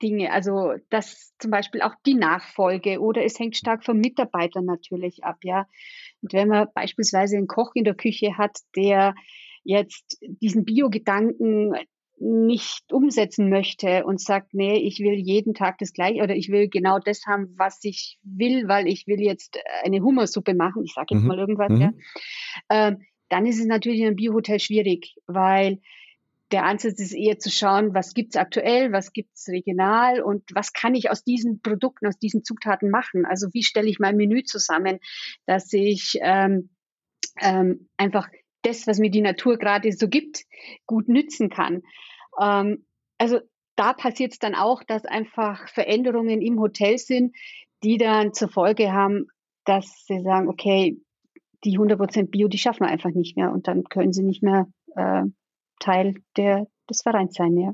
[0.02, 0.32] Dinge.
[0.32, 5.38] Also das zum Beispiel auch die Nachfolge oder es hängt stark vom Mitarbeiter natürlich ab,
[5.44, 5.66] ja.
[6.20, 9.14] Und wenn man beispielsweise einen Koch in der Küche hat, der
[9.64, 11.74] jetzt diesen Bio-Gedanken
[12.22, 16.68] nicht umsetzen möchte und sagt, nee, ich will jeden Tag das gleiche oder ich will
[16.68, 21.14] genau das haben, was ich will, weil ich will jetzt eine Hummersuppe machen, ich sage
[21.14, 21.28] jetzt mhm.
[21.28, 21.80] mal irgendwas, mhm.
[21.80, 21.92] ja.
[22.70, 25.80] Ähm, dann ist es natürlich in einem Biohotel schwierig, weil
[26.52, 30.94] der Ansatz ist eher zu schauen, was gibt's aktuell, was gibt's regional und was kann
[30.94, 33.24] ich aus diesen Produkten, aus diesen Zutaten machen.
[33.24, 34.98] Also wie stelle ich mein Menü zusammen,
[35.46, 36.70] dass ich ähm,
[37.40, 38.28] ähm, einfach
[38.60, 40.44] das, was mir die Natur gerade so gibt,
[40.86, 41.82] gut nützen kann.
[42.40, 42.84] Ähm,
[43.18, 43.40] also
[43.76, 47.34] da passiert es dann auch, dass einfach Veränderungen im Hotel sind,
[47.82, 49.26] die dann zur Folge haben,
[49.64, 51.00] dass sie sagen, okay,
[51.64, 54.66] die 100% Bio, die schaffen wir einfach nicht mehr und dann können sie nicht mehr
[54.96, 55.22] äh,
[55.78, 57.56] Teil der, des Vereins sein.
[57.56, 57.72] Ja.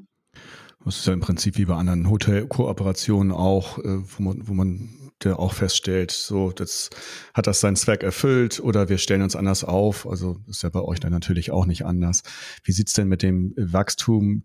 [0.88, 4.88] Das ist ja im Prinzip wie bei anderen Hotelkooperationen auch, äh, wo man, wo man
[5.22, 6.88] der auch feststellt, so, das
[7.34, 10.08] hat das seinen Zweck erfüllt oder wir stellen uns anders auf.
[10.08, 12.22] Also ist ja bei euch dann natürlich auch nicht anders.
[12.64, 14.44] Wie sieht's denn mit dem Wachstum,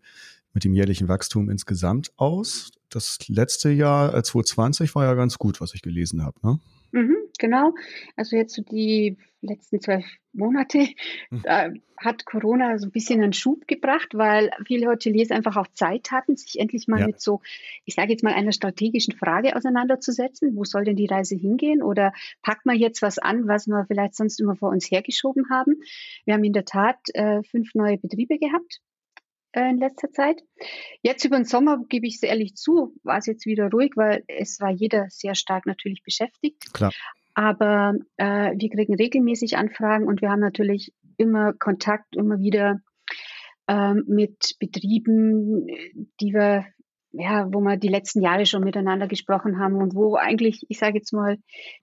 [0.53, 2.71] mit dem jährlichen Wachstum insgesamt aus?
[2.89, 6.37] Das letzte Jahr, 2020, äh, war ja ganz gut, was ich gelesen habe.
[6.43, 6.59] Ne?
[6.91, 7.73] Mhm, genau.
[8.15, 10.87] Also jetzt so die letzten zwölf Monate
[11.43, 16.11] äh, hat Corona so ein bisschen einen Schub gebracht, weil viele Hoteliers einfach auch Zeit
[16.11, 17.07] hatten, sich endlich mal ja.
[17.07, 17.41] mit so,
[17.85, 20.55] ich sage jetzt mal, einer strategischen Frage auseinanderzusetzen.
[20.55, 21.83] Wo soll denn die Reise hingehen?
[21.83, 25.75] Oder packt man jetzt was an, was wir vielleicht sonst immer vor uns hergeschoben haben?
[26.25, 28.79] Wir haben in der Tat äh, fünf neue Betriebe gehabt
[29.51, 30.41] äh, in letzter Zeit.
[31.01, 34.23] Jetzt über den Sommer, gebe ich es ehrlich zu, war es jetzt wieder ruhig, weil
[34.27, 36.73] es war jeder sehr stark natürlich beschäftigt.
[36.73, 36.91] Klar.
[37.33, 42.79] Aber äh, wir kriegen regelmäßig Anfragen und wir haben natürlich immer Kontakt, immer wieder
[43.67, 45.67] ähm, mit Betrieben,
[46.19, 46.65] die wir,
[47.11, 50.97] ja, wo wir die letzten Jahre schon miteinander gesprochen haben und wo eigentlich, ich sage
[50.97, 51.37] jetzt mal,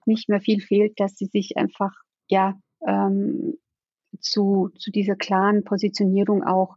[0.05, 1.91] nicht mehr viel fehlt, dass sie sich einfach,
[2.27, 3.55] ja, ähm,
[4.19, 6.75] zu, zu dieser klaren Positionierung auch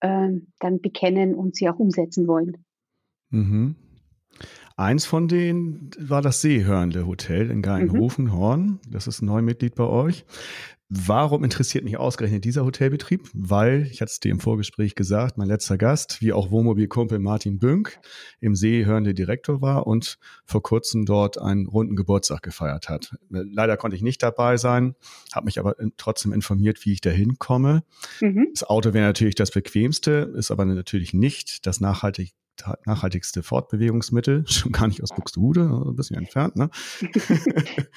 [0.00, 2.64] ähm, dann bekennen und sie auch umsetzen wollen.
[3.30, 3.76] Mhm.
[4.80, 8.32] Eins von denen war das Seehörnle Hotel in Geigenhofen, mhm.
[8.32, 8.80] Horn.
[8.88, 10.24] Das ist ein Neumitglied bei euch.
[10.88, 13.28] Warum interessiert mich ausgerechnet dieser Hotelbetrieb?
[13.34, 17.58] Weil, ich hatte es dir im Vorgespräch gesagt, mein letzter Gast, wie auch Wohnmobilkumpel Martin
[17.58, 18.00] Bünk,
[18.40, 23.14] im Seehörnle Direktor war und vor kurzem dort einen runden Geburtstag gefeiert hat.
[23.28, 24.94] Leider konnte ich nicht dabei sein,
[25.34, 27.84] habe mich aber trotzdem informiert, wie ich da hinkomme.
[28.22, 28.48] Mhm.
[28.54, 32.32] Das Auto wäre natürlich das bequemste, ist aber natürlich nicht das nachhaltig
[32.86, 36.56] nachhaltigste Fortbewegungsmittel, schon gar nicht aus Buxtehude, ein bisschen entfernt.
[36.56, 36.70] Ne?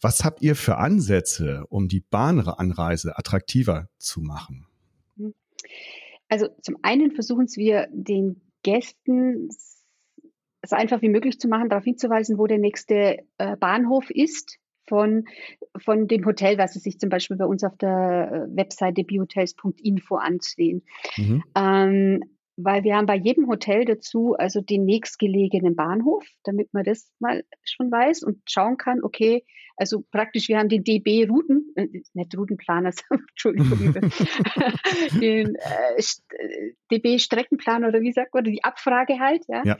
[0.00, 4.66] Was habt ihr für Ansätze, um die Bahnanreise attraktiver zu machen?
[6.28, 9.48] Also zum einen versuchen wir den Gästen
[10.64, 14.58] so einfach wie möglich zu machen, darauf hinzuweisen, wo der nächste äh, Bahnhof ist
[14.88, 15.24] von,
[15.76, 20.16] von dem Hotel, was sie sich zum Beispiel bei uns auf der äh, Webseite biohotels.info
[20.16, 20.82] ansehen.
[21.16, 21.44] Mhm.
[21.54, 22.24] Ähm,
[22.64, 27.44] weil wir haben bei jedem Hotel dazu also den nächstgelegenen Bahnhof, damit man das mal
[27.64, 29.44] schon weiß und schauen kann, okay,
[29.76, 33.94] also praktisch, wir haben den DB Routen, äh, nicht Routenplaner, Entschuldigung,
[35.20, 39.62] den äh, DB Streckenplaner oder wie sagt man, die Abfrage halt, ja.
[39.64, 39.78] ja.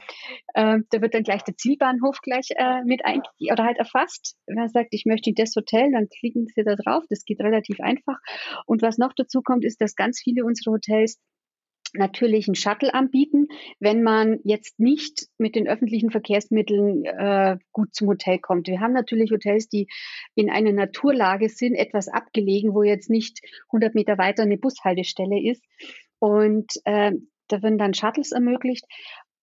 [0.54, 4.36] Äh, da wird dann gleich der Zielbahnhof gleich äh, mit ein oder halt erfasst.
[4.46, 7.40] Wenn man sagt, ich möchte in das Hotel, dann klicken Sie da drauf, das geht
[7.40, 8.18] relativ einfach.
[8.66, 11.20] Und was noch dazu kommt, ist, dass ganz viele unserer Hotels
[11.94, 18.08] natürlich einen Shuttle anbieten, wenn man jetzt nicht mit den öffentlichen Verkehrsmitteln äh, gut zum
[18.08, 18.68] Hotel kommt.
[18.68, 19.88] Wir haben natürlich Hotels, die
[20.34, 25.62] in einer Naturlage sind, etwas abgelegen, wo jetzt nicht 100 Meter weiter eine Bushaltestelle ist.
[26.18, 27.12] Und äh,
[27.48, 28.86] da werden dann Shuttles ermöglicht.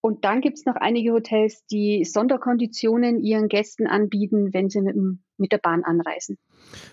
[0.02, 4.96] Und dann gibt es noch einige Hotels, die Sonderkonditionen ihren Gästen anbieten, wenn sie mit,
[5.36, 6.38] mit der Bahn anreisen.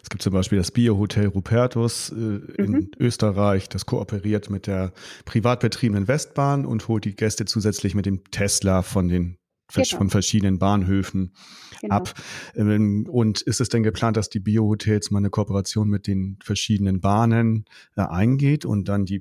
[0.04, 2.92] Es gibt zum Beispiel das Biohotel Rupertus äh, in mhm.
[3.00, 4.92] Österreich, das kooperiert mit der
[5.26, 9.38] privat betriebenen Westbahn und holt die Gäste zusätzlich mit dem Tesla von den
[9.74, 9.98] genau.
[9.98, 11.34] von verschiedenen Bahnhöfen
[11.82, 11.96] genau.
[11.96, 12.14] ab.
[12.56, 17.02] Ähm, und ist es denn geplant, dass die Biohotels mal eine Kooperation mit den verschiedenen
[17.02, 17.66] Bahnen
[17.96, 19.20] äh, eingeht und dann die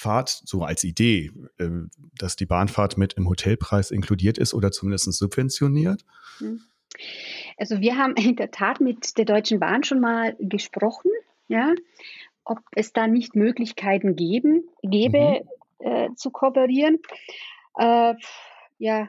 [0.00, 1.68] Bahnfahrt, so als Idee, äh,
[2.18, 6.04] dass die Bahnfahrt mit im Hotelpreis inkludiert ist oder zumindest subventioniert?
[6.38, 6.60] Hm.
[7.56, 11.10] Also wir haben in der Tat mit der Deutschen Bahn schon mal gesprochen,
[11.48, 11.74] ja,
[12.44, 15.42] ob es da nicht Möglichkeiten geben, gäbe,
[15.78, 15.86] mhm.
[15.86, 16.98] äh, zu kooperieren.
[17.78, 18.14] Äh,
[18.78, 19.08] ja,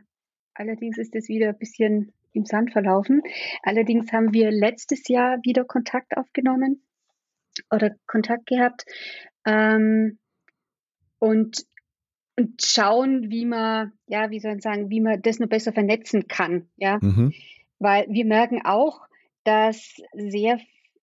[0.53, 3.21] allerdings ist es wieder ein bisschen im Sand verlaufen.
[3.63, 6.83] Allerdings haben wir letztes Jahr wieder Kontakt aufgenommen
[7.69, 8.85] oder Kontakt gehabt
[9.45, 10.19] ähm,
[11.21, 11.65] und,
[12.35, 16.27] und schauen, wie man, ja, wie soll ich sagen, wie man das noch besser vernetzen
[16.27, 16.97] kann, ja.
[16.99, 17.31] Mhm.
[17.77, 19.01] Weil wir merken auch,
[19.43, 20.59] dass sehr,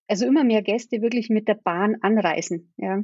[0.08, 3.02] also immer mehr Gäste wirklich mit der Bahn anreisen, ja.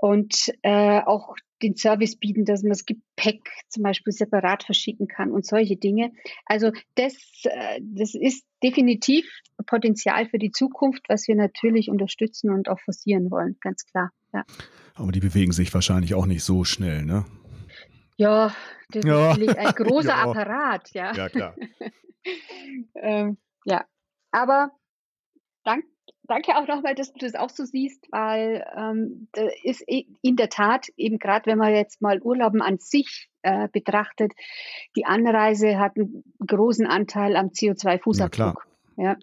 [0.00, 5.30] Und äh, auch den Service bieten, dass man das Gepäck zum Beispiel separat verschicken kann
[5.30, 6.12] und solche Dinge.
[6.44, 9.26] Also das, äh, das ist definitiv
[9.64, 14.10] Potenzial für die Zukunft, was wir natürlich unterstützen und auch forcieren wollen, ganz klar.
[14.36, 14.44] Ja.
[14.94, 17.24] Aber die bewegen sich wahrscheinlich auch nicht so schnell, ne?
[18.18, 18.54] Ja,
[18.90, 19.32] das ja.
[19.32, 20.24] ist ein großer ja.
[20.24, 21.14] Apparat, ja.
[21.14, 21.54] Ja, klar.
[22.94, 23.84] ähm, ja,
[24.30, 24.72] aber
[25.64, 25.84] dank,
[26.24, 30.50] danke auch nochmal, dass du das auch so siehst, weil ähm, da ist in der
[30.50, 34.32] Tat eben gerade, wenn man jetzt mal Urlauben an sich äh, betrachtet,
[34.96, 38.66] die Anreise hat einen großen Anteil am CO2-Fußabdruck.
[38.98, 39.16] Ja, ja,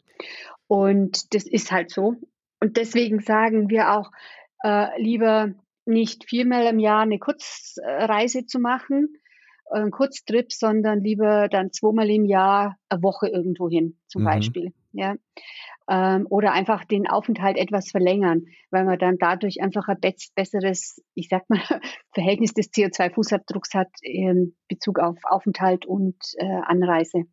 [0.65, 2.15] Und das ist halt so.
[2.59, 4.09] Und deswegen sagen wir auch,
[4.63, 5.53] äh, lieber
[5.85, 9.17] nicht viermal im Jahr eine Kurzreise zu machen,
[9.69, 14.25] einen Kurztrip, sondern lieber dann zweimal im Jahr eine Woche irgendwo hin, zum mhm.
[14.25, 14.73] Beispiel.
[14.91, 15.15] Ja
[15.89, 19.97] ähm, oder einfach den Aufenthalt etwas verlängern, weil man dann dadurch einfach ein
[20.35, 21.59] besseres, ich sag mal,
[22.13, 27.23] Verhältnis des CO2-Fußabdrucks hat in Bezug auf Aufenthalt und äh, Anreise.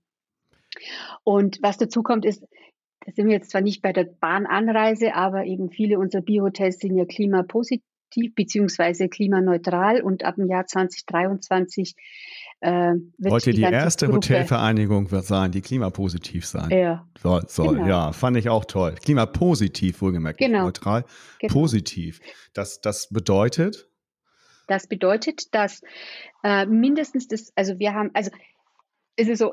[1.25, 2.45] Und was dazu kommt, ist,
[3.05, 6.97] da sind wir jetzt zwar nicht bei der Bahnanreise, aber eben viele unserer Biohotels sind
[6.97, 7.83] ja klimapositiv
[8.35, 11.95] beziehungsweise klimaneutral und ab dem Jahr 2023
[12.63, 17.43] äh, Wollte die, die erste Gruppe, Hotelvereinigung sein, die klimapositiv sein ja, soll.
[17.49, 17.77] soll.
[17.77, 17.89] Genau.
[17.89, 18.97] Ja, fand ich auch toll.
[19.03, 20.65] Klimapositiv, wohlgemerkt, genau.
[20.65, 21.05] neutral,
[21.39, 21.53] genau.
[21.53, 22.21] positiv.
[22.53, 23.89] Das, das bedeutet?
[24.67, 25.81] Das bedeutet, dass
[26.45, 28.31] äh, mindestens das, also wir haben, also
[29.17, 29.53] es ist so,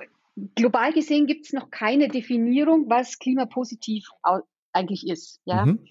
[0.56, 4.08] global gesehen gibt es noch keine Definierung, was klimapositiv
[4.72, 5.42] eigentlich ist.
[5.46, 5.66] Ja.
[5.66, 5.86] Mhm.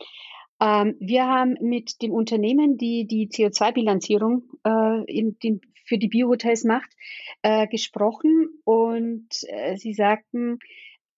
[0.61, 6.91] Ähm, wir haben mit dem Unternehmen, die die CO2-Bilanzierung äh, den, für die Biohotels macht,
[7.43, 10.59] äh, gesprochen und äh, sie sagten,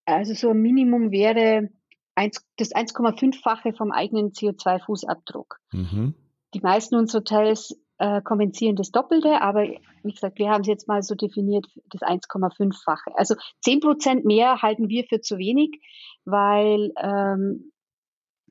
[0.05, 1.69] also so ein Minimum wäre
[2.15, 5.55] 1, das 1,5-fache vom eigenen CO2-Fußabdruck.
[5.71, 6.15] Mhm.
[6.53, 9.67] Die meisten unserer Hotels äh, kompensieren das Doppelte, aber
[10.03, 13.11] wie gesagt, wir haben es jetzt mal so definiert, das 1,5-fache.
[13.15, 15.81] Also 10 Prozent mehr halten wir für zu wenig,
[16.25, 17.71] weil ähm,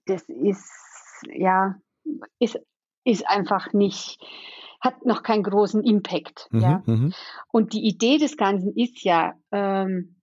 [0.07, 0.71] das ist,
[1.33, 1.77] ja,
[2.39, 2.61] ist,
[3.05, 4.19] ist einfach nicht,
[4.81, 6.49] hat noch keinen großen Impact.
[6.51, 6.83] Mhm, ja.
[6.87, 7.15] Mhm.
[7.51, 10.17] Und die Idee des Ganzen ist ja, ähm,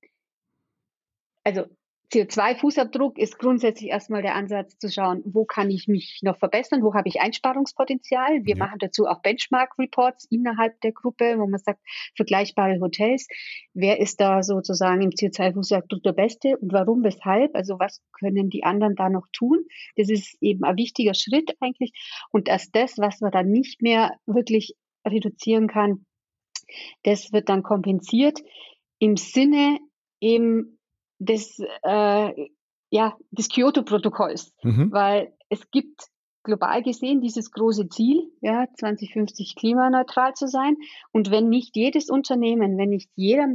[1.43, 1.65] also
[2.15, 6.93] CO2-Fußabdruck ist grundsätzlich erstmal der Ansatz zu schauen, wo kann ich mich noch verbessern, wo
[6.93, 8.45] habe ich Einsparungspotenzial.
[8.45, 8.63] Wir ja.
[8.63, 11.81] machen dazu auch Benchmark-Reports innerhalb der Gruppe, wo man sagt,
[12.15, 13.27] vergleichbare Hotels,
[13.73, 18.63] wer ist da sozusagen im CO2-Fußabdruck der Beste und warum, weshalb, also was können die
[18.63, 19.65] anderen da noch tun.
[19.97, 21.91] Das ist eben ein wichtiger Schritt eigentlich.
[22.31, 24.75] Und erst das, was man dann nicht mehr wirklich
[25.05, 26.05] reduzieren kann,
[27.03, 28.39] das wird dann kompensiert
[28.99, 29.79] im Sinne
[30.21, 30.79] eben
[31.19, 32.49] des, äh,
[32.89, 34.91] ja, des Kyoto-Protokolls, mhm.
[34.91, 36.07] weil es gibt
[36.43, 40.77] global gesehen dieses große Ziel, ja, 2050 klimaneutral zu sein.
[41.11, 43.47] Und wenn nicht jedes Unternehmen, wenn nicht jeder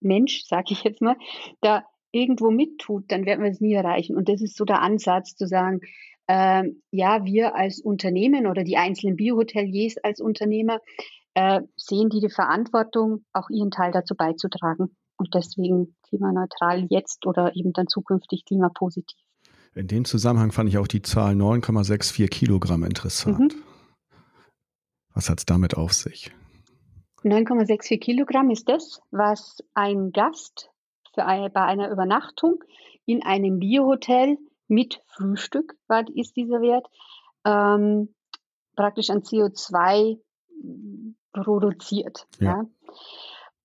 [0.00, 1.16] Mensch, sage ich jetzt mal,
[1.60, 4.16] da irgendwo mittut, dann werden wir es nie erreichen.
[4.16, 5.80] Und das ist so der Ansatz zu sagen,
[6.28, 10.80] äh, ja, wir als Unternehmen oder die einzelnen Biohoteliers als Unternehmer
[11.34, 17.54] äh, sehen die die Verantwortung, auch ihren Teil dazu beizutragen und deswegen klimaneutral jetzt oder
[17.56, 19.18] eben dann zukünftig klimapositiv.
[19.74, 23.54] In dem Zusammenhang fand ich auch die Zahl 9,64 Kilogramm interessant.
[23.54, 23.62] Mhm.
[25.14, 26.32] Was hat es damit auf sich?
[27.24, 30.70] 9,64 Kilogramm ist das, was ein Gast
[31.16, 32.62] eine, bei einer Übernachtung
[33.04, 35.76] in einem Biohotel mit Frühstück,
[36.14, 36.86] ist dieser Wert,
[37.44, 38.14] ähm,
[38.74, 40.18] praktisch an CO2
[41.32, 42.26] produziert.
[42.38, 42.46] Ja.
[42.46, 42.66] ja.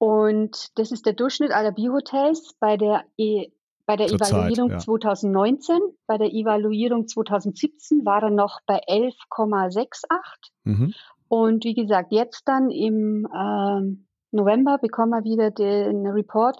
[0.01, 3.51] Und das ist der Durchschnitt aller Biohotels bei der, e
[3.85, 4.85] bei der Evaluierung Zeit, ja.
[4.85, 5.77] 2019.
[6.07, 10.17] Bei der Evaluierung 2017 war er noch bei 11,68.
[10.63, 10.93] Mhm.
[11.27, 16.57] Und wie gesagt, jetzt dann im, ähm, November bekommen wir wieder den Report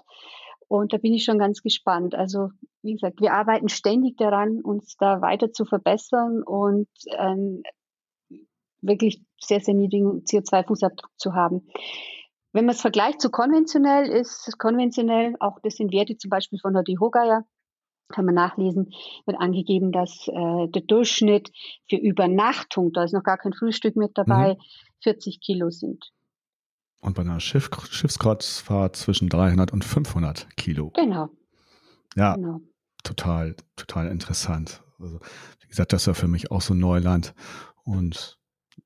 [0.68, 2.14] und da bin ich schon ganz gespannt.
[2.14, 2.50] Also
[2.82, 6.86] wie gesagt, wir arbeiten ständig daran, uns da weiter zu verbessern und
[7.18, 7.64] ähm,
[8.82, 11.66] wirklich sehr, sehr niedrigen CO2-Fußabdruck zu haben.
[12.52, 16.74] Wenn man es vergleicht zu konventionell, ist konventionell, auch das sind Werte zum Beispiel von
[16.74, 17.44] der DEHOGA
[18.12, 18.92] kann man nachlesen,
[19.26, 21.50] wird angegeben, dass äh, der Durchschnitt
[21.88, 24.62] für Übernachtung, da ist noch gar kein Frühstück mit dabei, mhm.
[25.02, 26.12] 40 Kilo sind.
[27.00, 30.90] Und bei einer Schiff, Schiffskreuzfahrt zwischen 300 und 500 Kilo.
[30.90, 31.30] Genau.
[32.14, 32.60] Ja, genau.
[33.02, 34.84] total, total interessant.
[35.00, 35.18] Also,
[35.60, 37.34] wie gesagt, das ja für mich auch so Neuland.
[37.82, 38.38] Und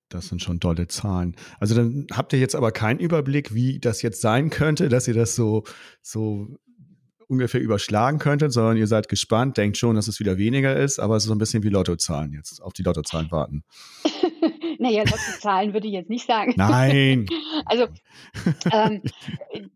[0.08, 1.36] das sind schon tolle Zahlen.
[1.58, 5.14] Also dann habt ihr jetzt aber keinen Überblick, wie das jetzt sein könnte, dass ihr
[5.14, 5.64] das so,
[6.02, 6.48] so
[7.28, 11.16] ungefähr überschlagen könntet, sondern ihr seid gespannt, denkt schon, dass es wieder weniger ist, aber
[11.16, 13.64] es ist so ein bisschen wie Lottozahlen jetzt, auf die Lottozahlen warten.
[14.78, 16.54] naja, Lottozahlen würde ich jetzt nicht sagen.
[16.56, 17.26] Nein.
[17.64, 17.86] also
[18.70, 19.02] ähm,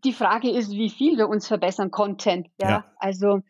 [0.03, 2.45] die Frage ist, wie viel wir uns verbessern konnten.
[2.61, 2.85] Ja, ja.
[2.97, 3.41] also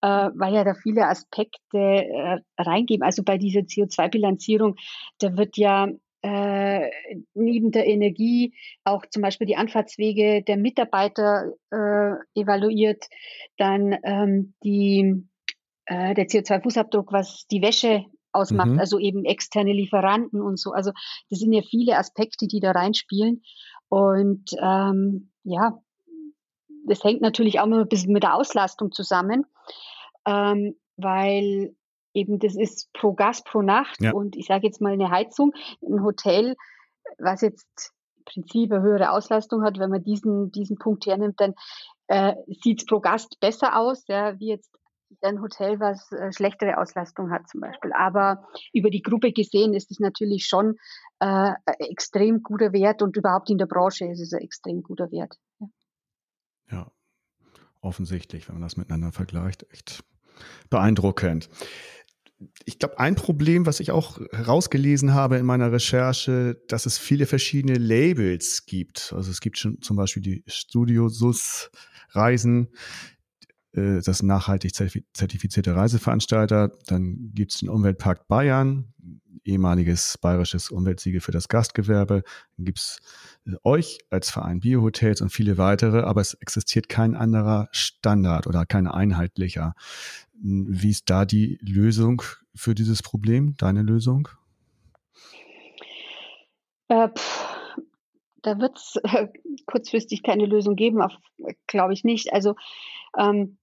[0.00, 3.04] äh, weil ja da viele Aspekte äh, reingeben.
[3.04, 4.76] Also bei dieser CO2-Bilanzierung,
[5.18, 5.88] da wird ja
[6.22, 6.90] äh,
[7.34, 8.54] neben der Energie
[8.84, 13.06] auch zum Beispiel die Anfahrtswege der Mitarbeiter äh, evaluiert,
[13.58, 15.26] dann ähm, die,
[15.86, 18.78] äh, der CO2-Fußabdruck, was die Wäsche ausmacht, mhm.
[18.78, 20.70] also eben externe Lieferanten und so.
[20.70, 20.92] Also
[21.28, 23.42] das sind ja viele Aspekte, die da reinspielen.
[23.88, 25.78] Und ähm, ja,
[26.86, 29.44] das hängt natürlich auch immer ein bisschen mit der Auslastung zusammen,
[30.26, 31.74] ähm, weil
[32.14, 34.12] eben das ist pro Gast pro Nacht ja.
[34.12, 35.52] und ich sage jetzt mal eine Heizung,
[35.82, 36.56] ein Hotel,
[37.18, 41.54] was jetzt im Prinzip eine höhere Auslastung hat, wenn man diesen, diesen Punkt hernimmt, dann
[42.08, 44.70] äh, sieht es pro Gast besser aus, ja, wie jetzt
[45.20, 47.92] ein Hotel, was äh, schlechtere Auslastung hat zum Beispiel.
[47.92, 50.78] Aber über die Gruppe gesehen ist es natürlich schon
[51.20, 55.36] äh, extrem guter Wert und überhaupt in der Branche ist es ein extrem guter Wert.
[55.60, 55.66] Ja.
[56.70, 56.92] ja,
[57.80, 60.02] offensichtlich, wenn man das miteinander vergleicht, echt
[60.70, 61.48] beeindruckend
[62.64, 67.26] ich glaube, ein Problem, was ich auch herausgelesen habe in meiner Recherche, dass es viele
[67.26, 69.12] verschiedene Labels gibt.
[69.16, 71.70] Also es gibt schon zum Beispiel die Studio SUS
[72.10, 72.68] Reisen,
[73.74, 76.72] äh, das nachhaltig zertifizierte Reiseveranstalter.
[76.86, 78.92] Dann gibt es den Umweltpark Bayern,
[79.44, 82.22] ehemaliges bayerisches Umweltsiegel für das Gastgewerbe.
[82.56, 83.00] Dann gibt es
[83.46, 88.66] äh, euch als Verein Biohotels und viele weitere, aber es existiert kein anderer Standard oder
[88.66, 89.74] kein einheitlicher.
[90.34, 92.22] Wie ist da die Lösung
[92.54, 94.28] für dieses Problem, deine Lösung?
[96.88, 97.08] Äh,
[98.42, 99.28] da wird es äh,
[99.66, 101.00] kurzfristig keine Lösung geben,
[101.66, 102.32] glaube ich nicht.
[102.32, 102.56] Also
[103.18, 103.58] ähm,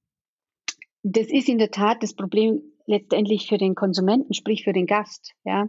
[1.03, 5.33] das ist in der Tat das Problem letztendlich für den Konsumenten, sprich für den Gast.
[5.43, 5.67] Ja.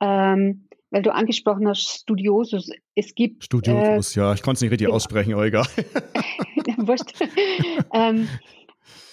[0.00, 2.70] Ähm, weil du angesprochen hast, Studiosus.
[2.94, 3.44] Es gibt.
[3.44, 4.96] Studiosus, äh, ja, ich konnte es nicht richtig genau.
[4.96, 5.64] aussprechen, aber egal.
[6.76, 7.14] Wurscht.
[7.94, 8.28] ähm,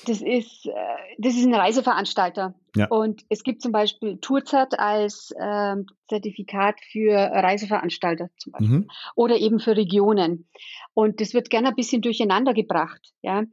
[0.09, 0.73] das ist, äh,
[1.17, 2.55] das ist ein Reiseveranstalter.
[2.75, 2.87] Ja.
[2.87, 8.77] Und es gibt zum Beispiel Tourzeit als ähm, Zertifikat für Reiseveranstalter zum Beispiel.
[8.79, 8.87] Mhm.
[9.15, 10.49] Oder eben für Regionen.
[10.93, 13.13] Und das wird gerne ein bisschen durcheinander gebracht.
[13.21, 13.43] Ja?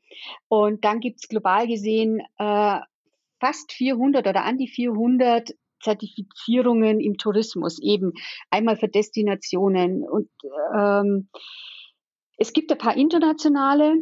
[0.49, 2.81] Und dann gibt es global gesehen äh,
[3.39, 5.51] fast 400 oder an die 400
[5.83, 8.13] Zertifizierungen im Tourismus, eben
[8.51, 10.03] einmal für Destinationen.
[10.09, 10.31] Und
[10.75, 11.29] ähm,
[12.39, 13.97] es gibt ein paar internationale.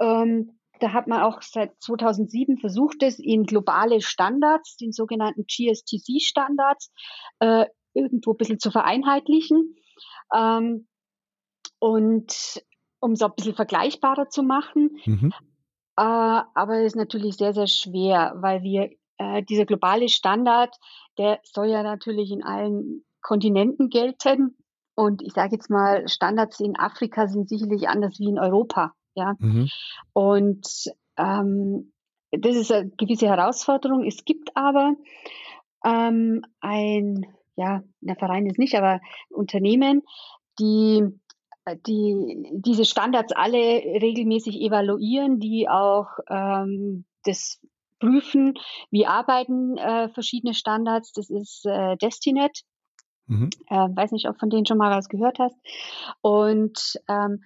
[0.00, 6.92] Ähm, da hat man auch seit 2007 versucht, es in globale Standards, den sogenannten GSTC-Standards,
[7.38, 9.76] äh, irgendwo ein bisschen zu vereinheitlichen.
[10.34, 10.88] Ähm,
[11.78, 12.62] und
[13.00, 14.96] um es auch ein bisschen vergleichbarer zu machen.
[15.04, 15.32] Mhm.
[15.96, 16.02] Äh,
[16.54, 20.76] aber es ist natürlich sehr, sehr schwer, weil wir äh, dieser globale Standard,
[21.18, 24.56] der soll ja natürlich in allen Kontinenten gelten.
[24.94, 28.94] Und ich sage jetzt mal, Standards in Afrika sind sicherlich anders wie in Europa.
[29.14, 29.34] Ja.
[29.38, 29.68] Mhm.
[30.12, 31.92] Und ähm,
[32.30, 34.04] das ist eine gewisse Herausforderung.
[34.04, 34.94] Es gibt aber
[35.84, 40.02] ähm, ein, ja, der Verein ist nicht, aber Unternehmen,
[40.58, 41.04] die
[41.86, 47.60] die diese Standards alle regelmäßig evaluieren, die auch ähm, das
[48.00, 48.54] prüfen,
[48.90, 51.12] wie arbeiten äh, verschiedene Standards.
[51.12, 52.62] Das ist äh, Destinet.
[53.26, 53.50] Mhm.
[53.68, 55.56] Äh, weiß nicht, ob von denen schon mal was gehört hast.
[56.20, 57.44] Und ähm,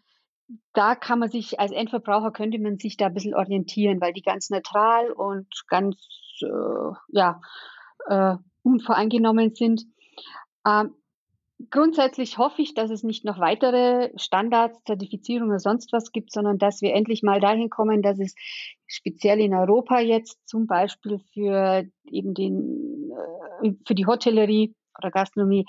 [0.72, 4.22] da kann man sich als Endverbraucher könnte man sich da ein bisschen orientieren, weil die
[4.22, 5.97] ganz neutral und ganz
[6.42, 7.40] äh, ja,
[8.07, 9.84] äh, unvoreingenommen sind.
[10.66, 10.94] Ähm,
[11.70, 16.59] grundsätzlich hoffe ich, dass es nicht noch weitere Standards, Zertifizierungen oder sonst was gibt, sondern
[16.59, 18.34] dass wir endlich mal dahin kommen, dass es
[18.86, 23.11] speziell in Europa jetzt zum Beispiel für eben den,
[23.62, 25.66] äh, für die Hotellerie oder Gastronomie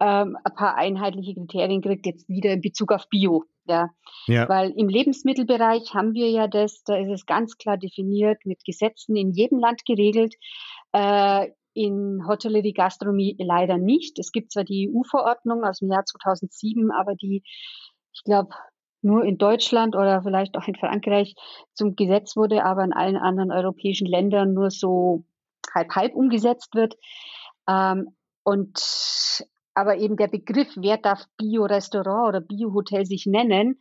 [0.00, 3.44] ähm, ein paar einheitliche Kriterien kriegt, jetzt wieder in Bezug auf Bio.
[3.68, 3.90] Ja.
[4.26, 4.48] ja.
[4.48, 9.16] Weil im Lebensmittelbereich haben wir ja das, da ist es ganz klar definiert, mit Gesetzen
[9.16, 10.34] in jedem Land geregelt.
[10.92, 14.18] Äh, in Hotellerie Gastronomie leider nicht.
[14.18, 17.44] Es gibt zwar die EU-Verordnung aus dem Jahr 2007, aber die,
[18.12, 18.50] ich glaube,
[19.00, 21.36] nur in Deutschland oder vielleicht auch in Frankreich
[21.74, 25.24] zum Gesetz wurde, aber in allen anderen europäischen Ländern nur so
[25.72, 26.96] halb halb umgesetzt wird.
[27.68, 28.78] Ähm, und
[29.78, 33.78] aber eben der Begriff, wer darf Bio-Restaurant oder Bio-Hotel sich nennen,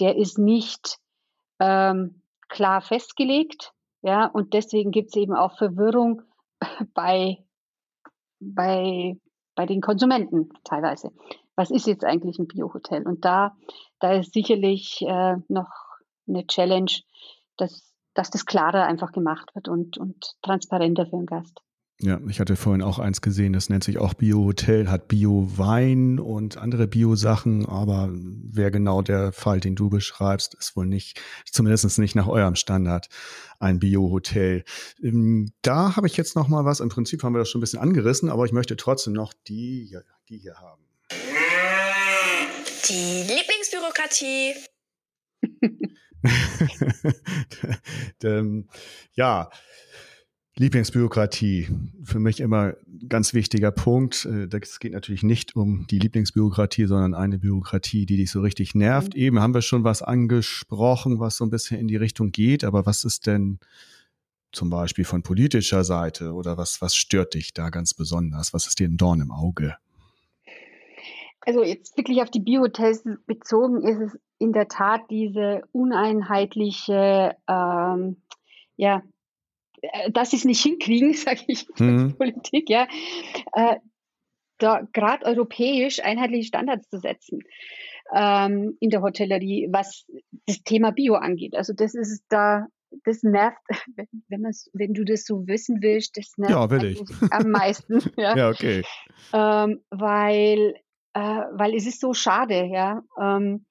[0.00, 0.96] der ist nicht
[1.60, 3.74] ähm, klar festgelegt.
[4.00, 6.22] Ja, und deswegen gibt es eben auch Verwirrung
[6.94, 7.44] bei,
[8.40, 9.20] bei,
[9.54, 11.10] bei den Konsumenten teilweise.
[11.56, 13.06] Was ist jetzt eigentlich ein Bio-Hotel?
[13.06, 13.54] Und da,
[14.00, 15.68] da ist sicherlich äh, noch
[16.26, 16.90] eine Challenge,
[17.58, 21.60] dass, dass das klarer einfach gemacht wird und, und transparenter für den Gast.
[22.00, 26.56] Ja, ich hatte vorhin auch eins gesehen, das nennt sich auch Bio-Hotel, hat Bio-Wein und
[26.56, 32.16] andere Bio-Sachen, aber wer genau der Fall, den du beschreibst, ist wohl nicht, zumindest nicht
[32.16, 33.08] nach eurem Standard,
[33.60, 34.64] ein Bio-Hotel.
[35.02, 37.62] Ähm, da habe ich jetzt noch mal was, im Prinzip haben wir das schon ein
[37.62, 39.96] bisschen angerissen, aber ich möchte trotzdem noch die,
[40.28, 40.82] die hier haben.
[42.88, 44.54] Die Lieblingsbürokratie.
[48.24, 48.68] ähm,
[49.12, 49.48] ja,
[50.56, 51.68] Lieblingsbürokratie,
[52.04, 52.74] für mich immer
[53.08, 54.24] ganz wichtiger Punkt.
[54.24, 58.74] Es äh, geht natürlich nicht um die Lieblingsbürokratie, sondern eine Bürokratie, die dich so richtig
[58.74, 59.14] nervt.
[59.14, 59.20] Mhm.
[59.20, 62.86] Eben haben wir schon was angesprochen, was so ein bisschen in die Richtung geht, aber
[62.86, 63.58] was ist denn
[64.52, 68.54] zum Beispiel von politischer Seite oder was, was stört dich da ganz besonders?
[68.54, 69.76] Was ist dir ein Dorn im Auge?
[71.40, 78.16] Also jetzt wirklich auf die Biohotels bezogen ist es in der Tat diese uneinheitliche ähm,
[78.76, 79.02] ja,
[80.12, 82.16] dass sie es nicht hinkriegen, sage ich, mhm.
[82.16, 82.86] Politik, ja,
[83.52, 83.76] äh,
[84.58, 87.40] da gerade europäisch einheitliche Standards zu setzen
[88.14, 90.06] ähm, in der Hotellerie, was
[90.46, 91.56] das Thema Bio angeht.
[91.56, 92.66] Also das ist da,
[93.04, 93.58] das nervt,
[94.28, 98.00] wenn, man wenn du das so wissen willst, das nervt ja, will am meisten.
[98.16, 98.84] ja, ja okay.
[99.32, 100.74] Ähm, weil,
[101.14, 103.02] äh, weil es ist so schade, ja.
[103.20, 103.66] Ähm,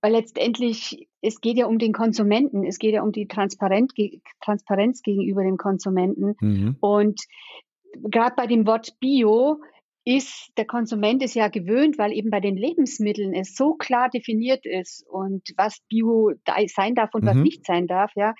[0.00, 3.94] weil letztendlich, es geht ja um den Konsumenten, es geht ja um die Transparenz,
[4.40, 6.34] Transparenz gegenüber dem Konsumenten.
[6.40, 6.76] Mhm.
[6.80, 7.22] Und
[7.94, 9.60] gerade bei dem Wort Bio
[10.04, 14.66] ist der Konsument es ja gewöhnt, weil eben bei den Lebensmitteln es so klar definiert
[14.66, 16.32] ist und was Bio
[16.66, 17.28] sein darf und mhm.
[17.28, 18.34] was nicht sein darf, ja.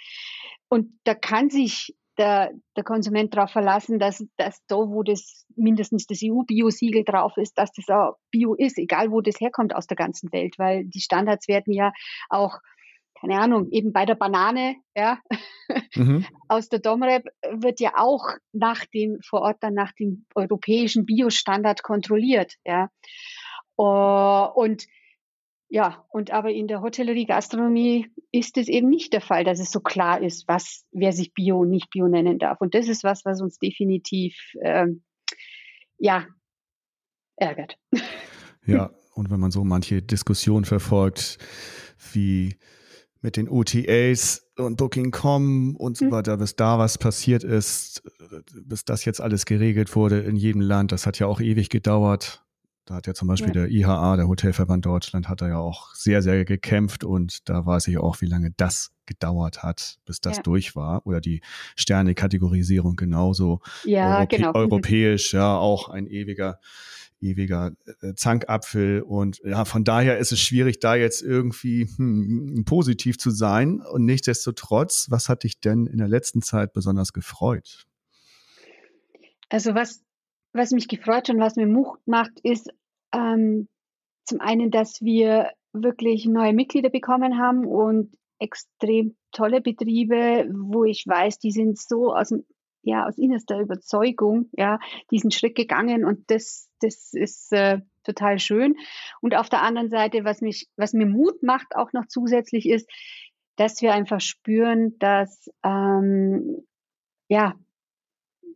[0.68, 6.06] Und da kann sich der, der Konsument darauf verlassen, dass, dass da, wo das mindestens
[6.06, 9.96] das EU-Bio-Siegel drauf ist, dass das auch Bio ist, egal wo das herkommt aus der
[9.96, 11.92] ganzen Welt, weil die Standards werden ja
[12.28, 12.58] auch
[13.22, 15.20] keine Ahnung, eben bei der Banane, ja,
[15.94, 16.26] mhm.
[16.48, 21.82] aus der Domrep wird ja auch nach dem, vor Ort dann nach dem europäischen Biostandard
[21.82, 22.90] kontrolliert, ja.
[23.78, 24.86] Uh, und
[25.68, 29.70] ja, und aber in der Hotellerie, Gastronomie ist es eben nicht der Fall, dass es
[29.70, 32.60] so klar ist, was, wer sich Bio und nicht Bio nennen darf.
[32.60, 35.02] Und das ist was, was uns definitiv, ähm,
[35.98, 36.26] ja,
[37.36, 37.78] ärgert.
[38.64, 41.38] Ja, und wenn man so manche Diskussionen verfolgt,
[42.12, 42.54] wie
[43.22, 46.12] mit den OTAs und Booking.com und so hm.
[46.12, 48.02] weiter, bis da was passiert ist,
[48.52, 52.44] bis das jetzt alles geregelt wurde in jedem Land, das hat ja auch ewig gedauert.
[52.84, 53.62] Da hat ja zum Beispiel ja.
[53.62, 57.86] der IHA, der Hotelverband Deutschland, hat da ja auch sehr, sehr gekämpft und da weiß
[57.86, 60.42] ich auch, wie lange das gedauert hat, bis das ja.
[60.42, 61.06] durch war.
[61.06, 61.42] Oder die
[61.76, 63.60] Sterne-Kategorisierung genauso.
[63.84, 64.54] Ja, Europä genau.
[64.54, 66.58] Europäisch, ja, auch ein ewiger,
[67.22, 69.02] ewiger äh, Zankapfel.
[69.02, 73.80] Und ja, von daher ist es schwierig, da jetzt irgendwie hm, positiv zu sein.
[73.80, 77.86] Und nichtsdestotrotz, was hat dich denn in der letzten Zeit besonders gefreut?
[79.48, 80.02] Also was
[80.52, 82.70] was mich gefreut und was mir Mut macht, ist
[83.14, 83.68] ähm,
[84.24, 91.04] zum einen, dass wir wirklich neue Mitglieder bekommen haben und extrem tolle Betriebe, wo ich
[91.06, 92.44] weiß, die sind so aus dem
[92.82, 94.78] ja, aus innerster Überzeugung, ja,
[95.10, 98.76] diesen Schritt gegangen und das, das ist äh, total schön.
[99.20, 102.90] Und auf der anderen Seite, was mich, was mir Mut macht, auch noch zusätzlich ist,
[103.56, 106.66] dass wir einfach spüren, dass ähm,
[107.28, 107.54] ja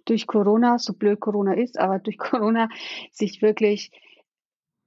[0.06, 2.68] durch Corona, so blöd Corona ist, aber durch Corona
[3.12, 3.90] sich wirklich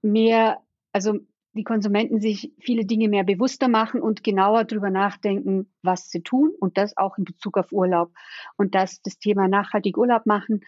[0.02, 0.62] mehr,
[0.92, 1.20] also
[1.54, 6.52] die Konsumenten sich viele Dinge mehr bewusster machen und genauer darüber nachdenken, was sie tun
[6.60, 8.12] und das auch in Bezug auf Urlaub.
[8.58, 10.62] Und dass das Thema nachhaltig Urlaub machen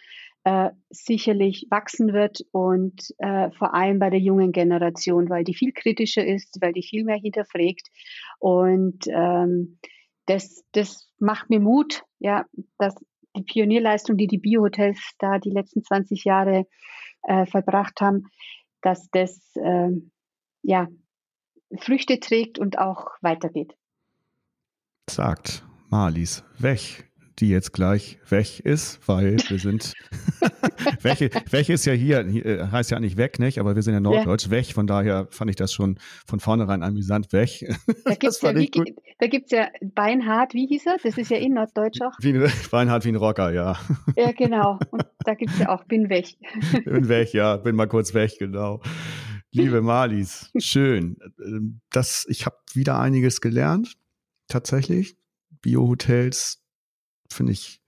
[0.44, 5.72] äh, sicherlich wachsen wird und äh, vor allem bei der jungen Generation, weil die viel
[5.72, 7.88] kritischer ist, weil die viel mehr hinterfragt.
[8.40, 9.78] Und ähm,
[10.26, 12.46] das, das macht mir Mut, ja,
[12.80, 12.96] dass
[13.36, 16.66] die Pionierleistung, die die Biohotels da die letzten 20 Jahre
[17.24, 18.26] äh, verbracht haben,
[18.82, 19.90] dass das äh,
[20.62, 20.88] ja
[21.80, 23.74] Früchte trägt und auch weitergeht.
[25.10, 27.04] Sagt Marlies Wech,
[27.40, 29.94] die jetzt gleich weg ist, weil wir sind,
[31.02, 33.60] welche, welche ist ja hier, äh, heißt ja nicht weg, nicht?
[33.60, 34.52] Aber wir sind ja Norddeutsch, ja.
[34.52, 35.98] weg, von daher fand ich das schon
[36.28, 37.50] von vornherein amüsant, weg.
[38.06, 40.98] Da gibt es ja, wie, ja Beinhard, wie hieß er?
[41.02, 42.14] Das ist ja in Norddeutsch auch.
[42.20, 42.34] Wie,
[42.70, 43.78] Beinhard wie ein Rocker, ja.
[44.16, 44.80] Ja, genau.
[44.92, 46.36] Und da gibt es ja auch Bin weg.
[46.86, 48.82] Bin weg, ja, bin mal kurz weg, genau.
[49.54, 51.18] Liebe Marlies, schön.
[51.90, 53.98] Das, ich habe wieder einiges gelernt,
[54.48, 55.18] tatsächlich.
[55.62, 56.64] Bio-Hotels
[57.30, 57.82] finde ich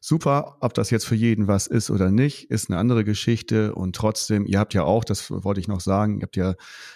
[0.00, 0.58] super.
[0.60, 3.74] Ob das jetzt für jeden was ist oder nicht, ist eine andere Geschichte.
[3.74, 6.54] Und trotzdem, ihr habt ja auch, das wollte ich noch sagen, ihr habt ja,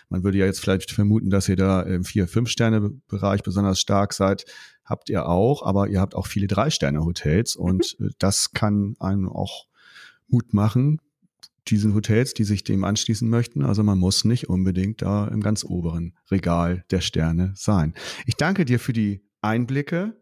[0.08, 3.80] man würde ja jetzt vielleicht vermuten, dass ihr da im vier fünf Sterne Bereich besonders
[3.80, 4.44] stark seid.
[4.84, 8.10] Habt ihr auch, aber ihr habt auch viele Drei-Sterne-Hotels und mhm.
[8.18, 9.66] das kann einem auch
[10.28, 11.00] Mut machen,
[11.68, 13.64] diesen Hotels, die sich dem anschließen möchten.
[13.64, 17.94] Also man muss nicht unbedingt da im ganz oberen Regal der Sterne sein.
[18.26, 20.20] Ich danke dir für die Einblicke,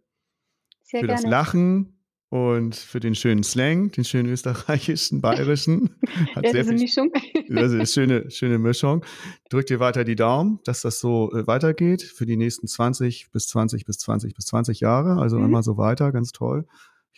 [0.82, 1.22] Sehr für gerne.
[1.22, 5.96] das Lachen und für den schönen Slang, den schönen österreichischen, bayerischen.
[6.34, 7.10] Hat ja, sehr viel, Mischung.
[7.48, 9.04] Das ist eine schöne, schöne Mischung.
[9.48, 13.48] Drück dir weiter die Daumen, dass das so äh, weitergeht für die nächsten 20 bis
[13.48, 15.20] 20 bis 20 bis 20 Jahre.
[15.20, 15.46] Also mhm.
[15.46, 16.66] immer so weiter, ganz toll.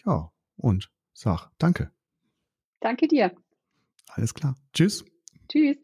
[0.07, 1.91] Ja, und sag danke.
[2.81, 3.33] Danke dir.
[4.15, 4.55] Alles klar.
[4.73, 5.05] Tschüss.
[5.49, 5.77] Tschüss.